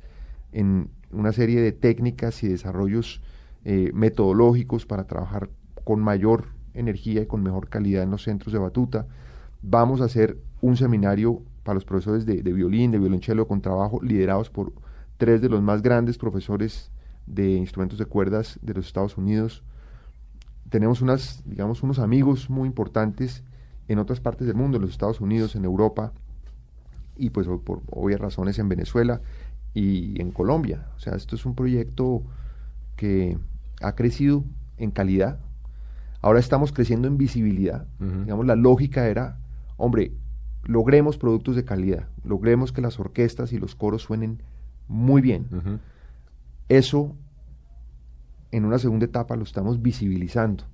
en 0.52 0.90
una 1.10 1.32
serie 1.32 1.60
de 1.60 1.72
técnicas 1.72 2.42
y 2.42 2.48
desarrollos 2.48 3.22
eh, 3.64 3.90
metodológicos 3.94 4.86
para 4.86 5.04
trabajar 5.04 5.48
con 5.84 6.00
mayor 6.00 6.46
energía 6.74 7.22
y 7.22 7.26
con 7.26 7.42
mejor 7.42 7.68
calidad 7.68 8.02
en 8.02 8.10
los 8.10 8.22
centros 8.22 8.52
de 8.52 8.58
batuta. 8.58 9.06
Vamos 9.62 10.00
a 10.00 10.04
hacer 10.04 10.38
un 10.60 10.76
seminario 10.76 11.42
para 11.62 11.74
los 11.74 11.84
profesores 11.84 12.26
de, 12.26 12.42
de 12.42 12.52
violín, 12.52 12.90
de 12.90 12.98
violonchelo, 12.98 13.46
con 13.46 13.60
trabajo 13.60 14.00
liderados 14.02 14.50
por 14.50 14.72
tres 15.22 15.40
de 15.40 15.48
los 15.48 15.62
más 15.62 15.82
grandes 15.82 16.18
profesores 16.18 16.90
de 17.26 17.52
instrumentos 17.52 17.96
de 17.96 18.06
cuerdas 18.06 18.58
de 18.60 18.74
los 18.74 18.86
Estados 18.86 19.16
Unidos. 19.16 19.62
Tenemos 20.68 21.00
unas, 21.00 21.44
digamos, 21.46 21.84
unos 21.84 22.00
amigos 22.00 22.50
muy 22.50 22.66
importantes 22.66 23.44
en 23.86 24.00
otras 24.00 24.18
partes 24.18 24.48
del 24.48 24.56
mundo, 24.56 24.78
en 24.78 24.82
los 24.82 24.90
Estados 24.90 25.20
Unidos, 25.20 25.54
en 25.54 25.64
Europa 25.64 26.12
y 27.14 27.30
pues 27.30 27.46
por 27.64 27.82
obvias 27.92 28.18
razones 28.18 28.58
en 28.58 28.68
Venezuela 28.68 29.20
y 29.74 30.20
en 30.20 30.32
Colombia. 30.32 30.88
O 30.96 30.98
sea, 30.98 31.14
esto 31.14 31.36
es 31.36 31.46
un 31.46 31.54
proyecto 31.54 32.24
que 32.96 33.38
ha 33.80 33.94
crecido 33.94 34.42
en 34.76 34.90
calidad. 34.90 35.38
Ahora 36.20 36.40
estamos 36.40 36.72
creciendo 36.72 37.06
en 37.06 37.16
visibilidad. 37.16 37.86
Digamos, 38.00 38.44
la 38.44 38.56
lógica 38.56 39.06
era, 39.06 39.38
hombre, 39.76 40.16
logremos 40.64 41.16
productos 41.16 41.54
de 41.54 41.64
calidad, 41.64 42.08
logremos 42.24 42.72
que 42.72 42.80
las 42.80 42.98
orquestas 42.98 43.52
y 43.52 43.60
los 43.60 43.76
coros 43.76 44.02
suenen 44.02 44.42
muy 44.88 45.22
bien. 45.22 45.46
Eso, 46.68 47.16
en 48.50 48.64
una 48.64 48.78
segunda 48.78 49.06
etapa, 49.06 49.36
lo 49.36 49.44
estamos 49.44 49.82
visibilizando. 49.82 50.64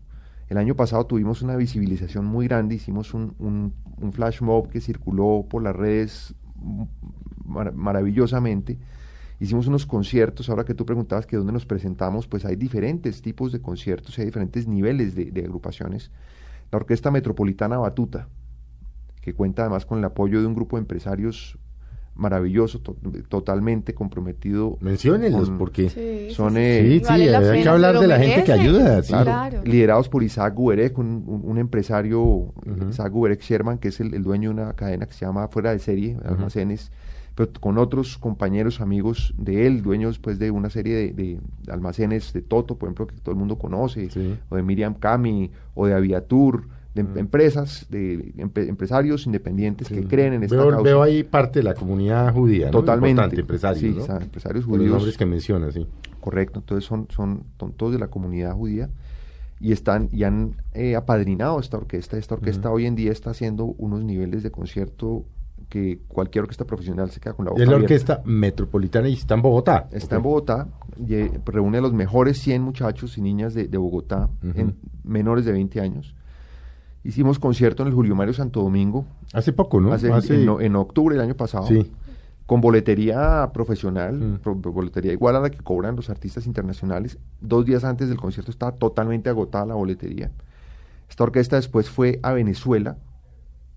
El 0.49 0.57
año 0.57 0.75
pasado 0.75 1.05
tuvimos 1.07 1.43
una 1.43 1.57
visibilización 1.57 2.25
muy 2.25 2.49
grande, 2.49 2.77
hicimos 2.77 3.13
un, 3.13 3.35
un, 3.39 4.13
flash 4.13 4.41
mob 4.41 4.71
que 4.71 4.81
circuló 4.81 5.45
por 5.49 5.63
las 5.63 5.77
redes 5.77 6.35
mar 7.45 7.75
maravillosamente. 7.75 8.79
Hicimos 9.41 9.67
unos 9.67 9.87
conciertos, 9.87 10.49
ahora 10.49 10.65
que 10.65 10.75
tú 10.75 10.87
preguntabas 10.87 11.27
que 11.27 11.37
dónde 11.37 11.53
nos 11.53 11.67
presentamos, 11.67 12.27
pues 12.27 12.45
hay 12.45 12.57
diferentes 12.57 13.23
tipos 13.23 13.53
de 13.53 13.61
conciertos 13.61 14.19
hay 14.19 14.25
diferentes 14.25 14.67
niveles 14.67 15.15
de, 15.15 15.31
de 15.31 15.45
agrupaciones. 15.45 16.11
La 16.73 16.79
Orquesta 16.79 17.11
Metropolitana 17.11 17.79
Batuta, 17.79 18.29
que 19.21 19.35
cuenta 19.35 19.63
además 19.63 19.85
con 19.85 19.99
el 19.99 20.05
apoyo 20.05 20.41
de 20.41 20.47
un 20.47 20.55
grupo 20.55 20.77
de 20.77 20.81
empresarios 20.81 21.59
maravilloso, 22.19 22.81
to 22.81 22.97
totalmente 23.29 23.95
comprometido. 23.95 24.77
Menciónenlos, 24.81 25.51
porque 25.51 25.89
sí, 25.89 26.35
son... 26.35 26.57
Eh, 26.57 26.83
sí, 26.83 26.99
sí, 26.99 27.05
vale 27.09 27.37
hay 27.37 27.63
que 27.63 27.69
hablar 27.69 27.99
de 27.99 28.07
la 28.07 28.19
gente 28.19 28.45
que 28.45 28.53
ayuda. 28.53 29.03
Claro, 29.03 29.25
claro. 29.25 29.63
Liderados 29.65 30.09
por 30.09 30.23
Isaac 30.23 30.55
Guberek, 30.55 30.99
un, 30.99 31.25
un, 31.27 31.43
un 31.45 31.59
empresario, 31.59 32.21
uh 32.21 32.53
-huh. 32.67 32.91
Isaac 32.91 33.13
Guberek 33.13 33.41
Sherman, 33.41 33.79
que 33.79 33.89
es 33.89 34.01
el, 34.01 34.13
el, 34.15 34.23
dueño 34.23 34.51
de 34.51 34.63
una 34.63 34.73
cadena 34.75 35.07
que 35.07 35.15
se 35.15 35.25
llama 35.25 35.47
Fuera 35.49 35.71
de 35.71 35.79
Serie, 35.79 36.17
uh 36.17 36.21
-huh. 36.21 36.29
almacenes, 36.29 36.91
pero 37.37 37.53
con 37.61 37.79
otros 37.79 38.19
compañeros, 38.19 38.81
amigos 38.81 39.33
de 39.39 39.69
él, 39.69 39.83
dueños 39.83 40.19
pues 40.19 40.41
de 40.41 40.51
una 40.51 40.71
serie 40.71 40.95
de, 40.97 41.13
de 41.13 41.39
almacenes 41.71 42.33
de 42.33 42.43
Toto, 42.43 42.77
por 42.77 42.89
ejemplo, 42.89 43.07
que 43.07 43.15
todo 43.23 43.31
el 43.31 43.39
mundo 43.39 43.57
conoce, 43.59 44.11
sí. 44.11 44.37
o 44.49 44.57
de 44.57 44.63
Miriam 44.65 44.95
Cami, 44.95 45.53
o 45.75 45.87
de 45.87 45.95
Aviatur, 45.95 46.67
de 46.99 47.05
mm. 47.05 47.19
empresas, 47.19 47.87
de 47.91 48.33
empre 48.37 48.69
empresarios 48.69 49.27
independientes 49.27 49.89
sí. 49.89 49.95
que 49.95 50.07
creen 50.07 50.35
en 50.35 50.43
esta 50.43 50.57
veo, 50.57 50.71
causa. 50.71 50.83
Veo 50.83 51.03
ahí 51.03 51.23
parte 51.23 51.61
de 51.61 51.65
la 51.65 51.75
comunidad 51.75 52.33
judía, 52.33 52.67
¿no? 52.67 52.73
Totalmente. 52.73 53.41
Empresarios, 53.41 53.81
sí, 53.81 54.09
¿no? 54.09 54.17
empresarios 54.21 54.65
Por 54.65 54.75
judíos. 54.75 54.91
Los 54.91 54.99
nombres 54.99 55.17
que 55.17 55.27
menciona, 55.27 55.71
sí. 55.71 55.87
Correcto, 56.21 56.61
entonces 56.61 56.85
son, 56.85 57.07
son, 57.11 57.45
son 57.59 57.73
todos 57.73 57.93
de 57.93 57.99
la 57.99 58.09
comunidad 58.09 58.53
judía 58.53 58.91
y 59.61 59.73
están 59.73 60.09
y 60.13 60.25
han 60.25 60.57
eh, 60.75 60.97
apadrinado 60.97 61.61
esta 61.61 61.77
orquesta. 61.77 62.17
Esta 62.17 62.35
orquesta 62.35 62.71
hoy 62.71 62.87
en 62.87 62.95
día 62.95 63.13
está 63.13 63.31
haciendo 63.31 63.65
unos 63.65 64.05
niveles 64.05 64.43
de 64.43 64.51
concierto 64.51 65.25
que 65.69 66.01
cualquier 66.09 66.43
orquesta 66.43 66.65
profesional 66.65 67.11
se 67.11 67.21
queda 67.21 67.35
con 67.35 67.45
la 67.45 67.51
boca 67.51 67.63
Es 67.63 67.69
la 67.69 67.77
abierta. 67.77 67.95
orquesta 67.95 68.23
metropolitana 68.25 69.09
y 69.09 69.15
está 69.15 69.35
en 69.35 69.43
Bogotá. 69.43 69.89
Está 69.93 70.07
okay. 70.07 70.17
en 70.17 70.23
Bogotá, 70.23 70.69
y, 70.99 71.29
reúne 71.45 71.79
a 71.79 71.81
los 71.81 71.93
mejores 71.93 72.39
100 72.39 72.63
muchachos 72.63 73.19
y 73.19 73.21
niñas 73.21 73.55
de, 73.55 73.69
de 73.69 73.79
Bogotá, 73.79 74.31
uh 74.43 74.47
-huh. 74.47 74.59
en 74.59 74.77
menores 75.05 75.45
de 75.45 75.53
20 75.53 75.81
años. 75.81 76.15
Hicimos 77.09 77.39
concierto 77.39 77.83
en 77.83 77.89
el 77.89 77.95
Julio 77.95 78.15
Mario 78.15 78.35
Santo 78.35 78.61
Domingo. 78.61 79.07
Hace 79.33 79.55
poco, 79.55 79.81
¿no? 79.81 79.95
Hace, 79.95 80.13
Hace... 80.13 80.43
En, 80.43 80.61
en, 80.61 80.77
octubre 80.77 81.17
del 81.17 81.25
año 81.25 81.35
pasado. 81.35 81.67
Sí. 81.67 81.91
Con 82.45 82.61
boletería 82.61 83.49
profesional, 83.55 84.13
mm. 84.13 84.39
pro, 84.41 84.55
boletería 84.55 85.15
igual 85.15 85.35
a 85.37 85.41
la 85.41 85.49
que 85.49 85.57
cobran 85.57 85.97
los 85.97 86.11
artistas 86.11 86.45
internacionales. 86.45 87.17
Dos 87.41 87.65
días 87.65 87.85
antes 87.85 88.11
del 88.11 88.19
concierto 88.19 88.51
estaba 88.51 88.73
totalmente 88.73 89.31
agotada 89.31 89.65
la 89.65 89.75
boletería. 89.75 90.31
Esta 91.09 91.25
orquesta 91.25 91.57
después 91.57 91.89
fue 91.89 92.21
a 92.23 92.35
Venezuela. 92.35 92.99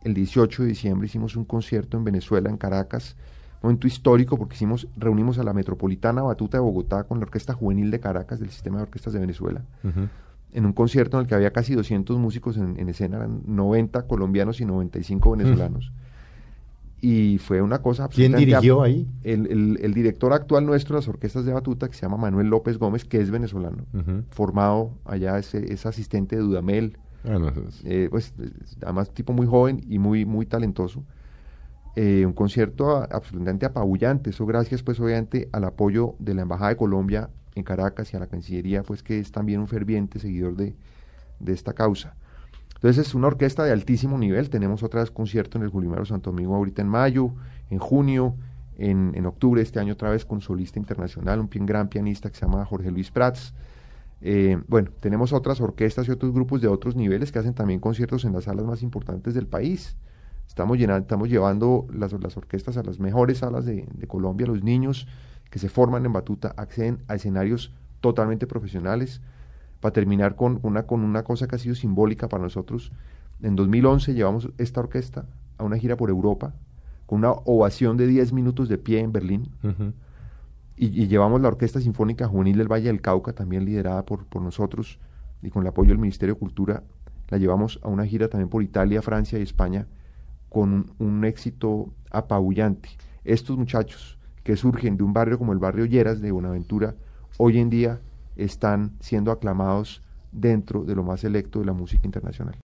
El 0.04 0.14
18 0.14 0.64
de 0.64 0.68
diciembre 0.68 1.06
hicimos 1.06 1.38
un 1.38 1.46
concierto 1.46 1.96
en 1.96 2.04
Venezuela, 2.04 2.50
en 2.50 2.58
Caracas. 2.58 3.16
Momento 3.64 3.88
histórico 3.88 4.38
porque 4.38 4.56
hicimos, 4.56 4.90
reunimos 4.98 5.40
a 5.40 5.44
la 5.44 5.54
Metropolitana 5.54 6.22
Batuta 6.22 6.58
de 6.58 6.64
Bogotá 6.64 7.06
con 7.06 7.20
la 7.20 7.24
Orquesta 7.24 7.54
Juvenil 7.54 7.92
de 7.92 8.02
Caracas 8.02 8.42
del 8.42 8.50
Sistema 8.50 8.80
de 8.80 8.84
Orquestas 8.84 9.14
de 9.14 9.20
Venezuela. 9.20 9.64
Uh 9.86 9.88
-huh 9.88 10.10
en 10.54 10.66
un 10.66 10.74
concierto 10.74 11.18
en 11.18 11.22
el 11.22 11.28
que 11.28 11.36
había 11.36 11.52
casi 11.52 11.74
200 11.74 12.18
músicos 12.18 12.58
en, 12.58 12.80
en 12.80 12.90
escena, 12.90 13.18
eran 13.18 13.42
90 13.46 14.08
colombianos 14.08 14.60
y 14.62 14.66
95 14.66 15.32
venezolanos. 15.32 15.92
Mm. 15.92 16.02
Y 17.04 17.38
fue 17.40 17.62
una 17.62 17.82
cosa... 17.82 18.08
¿Quién 18.10 18.36
dirigió 18.36 18.84
ahí? 18.84 19.08
El, 19.24 19.48
el, 19.48 19.80
el, 19.82 19.94
director 19.94 20.34
actual 20.34 20.68
nuestro 20.68 20.96
de 20.96 21.00
las 21.02 21.08
orquestas 21.08 21.46
de 21.46 21.54
batuta, 21.54 21.88
que 21.88 21.96
se 21.96 22.04
llama 22.04 22.18
Manuel 22.18 22.48
López 22.48 22.78
Gómez, 22.78 23.06
que 23.06 23.20
es 23.20 23.32
venezolano, 23.32 23.86
uh 23.94 23.98
-huh. 23.98 24.24
formado 24.30 24.92
allá, 25.06 25.40
ese, 25.40 25.74
es 25.74 25.88
asistente 25.88 26.36
de 26.36 26.44
Dudamel, 26.44 26.98
ah, 27.26 27.40
no, 27.40 27.48
es... 27.48 27.82
Eh, 27.86 28.08
pues, 28.12 28.36
además 28.84 29.12
tipo 29.12 29.34
muy 29.34 29.48
joven 29.48 29.84
y 29.90 29.98
muy, 29.98 30.26
muy 30.26 30.46
talentoso. 30.46 31.04
Eh, 31.96 32.24
un 32.26 32.34
concierto 32.34 32.98
absolutamente 32.98 33.66
apabullante, 33.66 34.30
eso 34.30 34.46
gracias 34.46 34.84
pues 34.84 35.00
obviamente 35.00 35.50
al 35.52 35.66
apoyo 35.66 36.16
de 36.20 36.36
la 36.36 36.44
Embajada 36.44 36.70
de 36.70 36.78
Colombia 36.78 37.30
en 37.56 37.64
Caracas 37.64 38.14
y 38.14 38.18
a 38.18 38.20
la 38.20 38.28
Cancillería, 38.28 38.84
pues 38.84 39.04
que 39.04 39.20
es 39.20 39.32
también 39.32 39.60
un 39.60 39.68
ferviente 39.68 40.20
seguidor 40.20 40.56
de, 40.56 40.76
de 41.40 41.54
esta 41.54 41.74
causa. 41.74 42.16
Entonces 42.76 43.08
es 43.08 43.14
una 43.14 43.28
orquesta 43.28 43.64
de 43.64 43.72
altísimo 43.72 44.18
nivel, 44.18 44.50
tenemos 44.50 44.82
otra 44.82 45.02
vez 45.02 45.12
concierto 45.12 45.58
en 45.58 45.64
el 45.64 45.70
Julimaro 45.70 46.04
Santo 46.06 46.32
Domingo 46.32 46.56
ahorita 46.56 46.82
en 46.82 46.88
mayo, 46.88 47.32
en 47.70 47.78
junio, 47.78 48.36
en, 48.78 49.12
en, 49.14 49.26
octubre 49.28 49.62
este 49.62 49.80
año 49.80 49.94
otra 49.94 50.10
vez 50.10 50.26
con 50.26 50.42
solista 50.42 50.80
internacional, 50.80 51.40
un 51.40 51.50
gran 51.66 51.90
pianista 51.90 52.30
que 52.30 52.36
se 52.36 52.46
llama 52.46 52.66
Jorge 52.66 52.90
Luis 52.90 53.12
Prats. 53.12 53.54
Eh, 54.22 54.60
bueno, 54.68 54.90
tenemos 55.00 55.34
otras 55.34 55.62
orquestas 55.62 56.08
y 56.08 56.12
otros 56.12 56.34
grupos 56.34 56.62
de 56.62 56.68
otros 56.68 56.96
niveles 56.96 57.32
que 57.32 57.38
hacen 57.38 57.54
también 57.54 57.80
conciertos 57.80 58.26
en 58.26 58.34
las 58.34 58.46
salas 58.46 58.66
más 58.66 58.82
importantes 58.82 59.36
del 59.36 59.46
país. 59.46 59.96
Estamos, 60.48 60.80
llenando, 60.80 61.02
estamos 61.02 61.30
llevando 61.30 61.86
las, 61.94 62.14
las 62.14 62.36
orquestas 62.36 62.78
a 62.78 62.84
las 62.84 63.00
mejores 63.00 63.40
salas 63.40 63.66
de, 63.66 63.88
de 63.94 64.08
Colombia, 64.08 64.48
los 64.48 64.64
niños 64.64 65.08
que 65.52 65.60
se 65.60 65.70
forman 65.70 66.04
en 66.06 66.14
batuta 66.14 66.56
acceden 66.58 67.04
a 67.08 67.16
escenarios 67.16 67.76
totalmente 68.00 68.48
profesionales. 68.48 69.22
Para 69.80 69.94
terminar 69.94 70.36
con 70.36 70.60
una, 70.64 70.88
con 70.88 71.02
una 71.02 71.24
cosa 71.24 71.48
que 71.48 71.56
ha 71.56 71.60
sido 71.60 71.76
simbólica 71.76 72.30
para 72.30 72.42
nosotros, 72.42 72.92
en 73.42 73.56
2011 73.56 74.14
llevamos 74.14 74.50
esta 74.58 74.80
orquesta 74.80 75.26
a 75.58 75.64
una 75.64 75.78
gira 75.78 75.98
por 75.98 76.10
Europa 76.10 76.54
con 77.06 77.20
una 77.20 77.32
ovación 77.32 77.98
de 77.98 78.08
10 78.08 78.32
minutos 78.32 78.70
de 78.70 78.78
pie 78.78 79.00
en 79.00 79.12
Berlín. 79.12 79.50
Uh 79.64 79.68
-huh. 79.68 79.94
y, 80.78 81.04
y, 81.04 81.08
llevamos 81.08 81.42
la 81.42 81.50
Orquesta 81.50 81.82
Sinfónica 81.82 82.26
Juvenil 82.26 82.58
del 82.58 82.72
Valle 82.72 82.88
del 82.88 83.02
Cauca, 83.02 83.34
también 83.34 83.66
liderada 83.66 84.06
por, 84.06 84.26
por 84.26 84.42
nosotros 84.42 84.98
y 85.42 85.50
con 85.50 85.64
el 85.64 85.68
apoyo 85.68 85.90
del 85.90 85.98
Ministerio 85.98 86.36
de 86.36 86.40
Cultura. 86.40 86.84
La 87.28 87.38
llevamos 87.38 87.80
a 87.84 87.90
una 87.90 88.06
gira 88.06 88.30
también 88.30 88.48
por 88.48 88.64
Italia, 88.64 89.02
Francia 89.02 89.38
y 89.40 89.42
España 89.42 89.88
con 90.48 90.72
un, 90.72 90.94
un 91.00 91.26
éxito 91.26 91.90
apabullante. 92.12 92.90
Estos 93.26 93.58
muchachos 93.58 94.18
que 94.44 94.56
surgen 94.56 94.98
de 94.98 95.04
un 95.04 95.14
barrio 95.14 95.38
como 95.38 95.54
el 95.54 95.60
barrio 95.60 95.86
Lleras 95.86 96.22
de 96.22 96.32
Buenaventura, 96.32 96.96
hoy 97.38 97.60
en 97.60 97.70
día 97.70 98.00
están 98.36 98.94
siendo 99.00 99.32
aclamados 99.32 100.02
dentro 100.32 100.84
de 100.84 100.96
lo 100.96 101.04
más 101.04 101.22
selecto 101.22 101.60
de 101.60 101.66
la 101.66 101.74
música 101.74 102.06
internacional. 102.06 102.56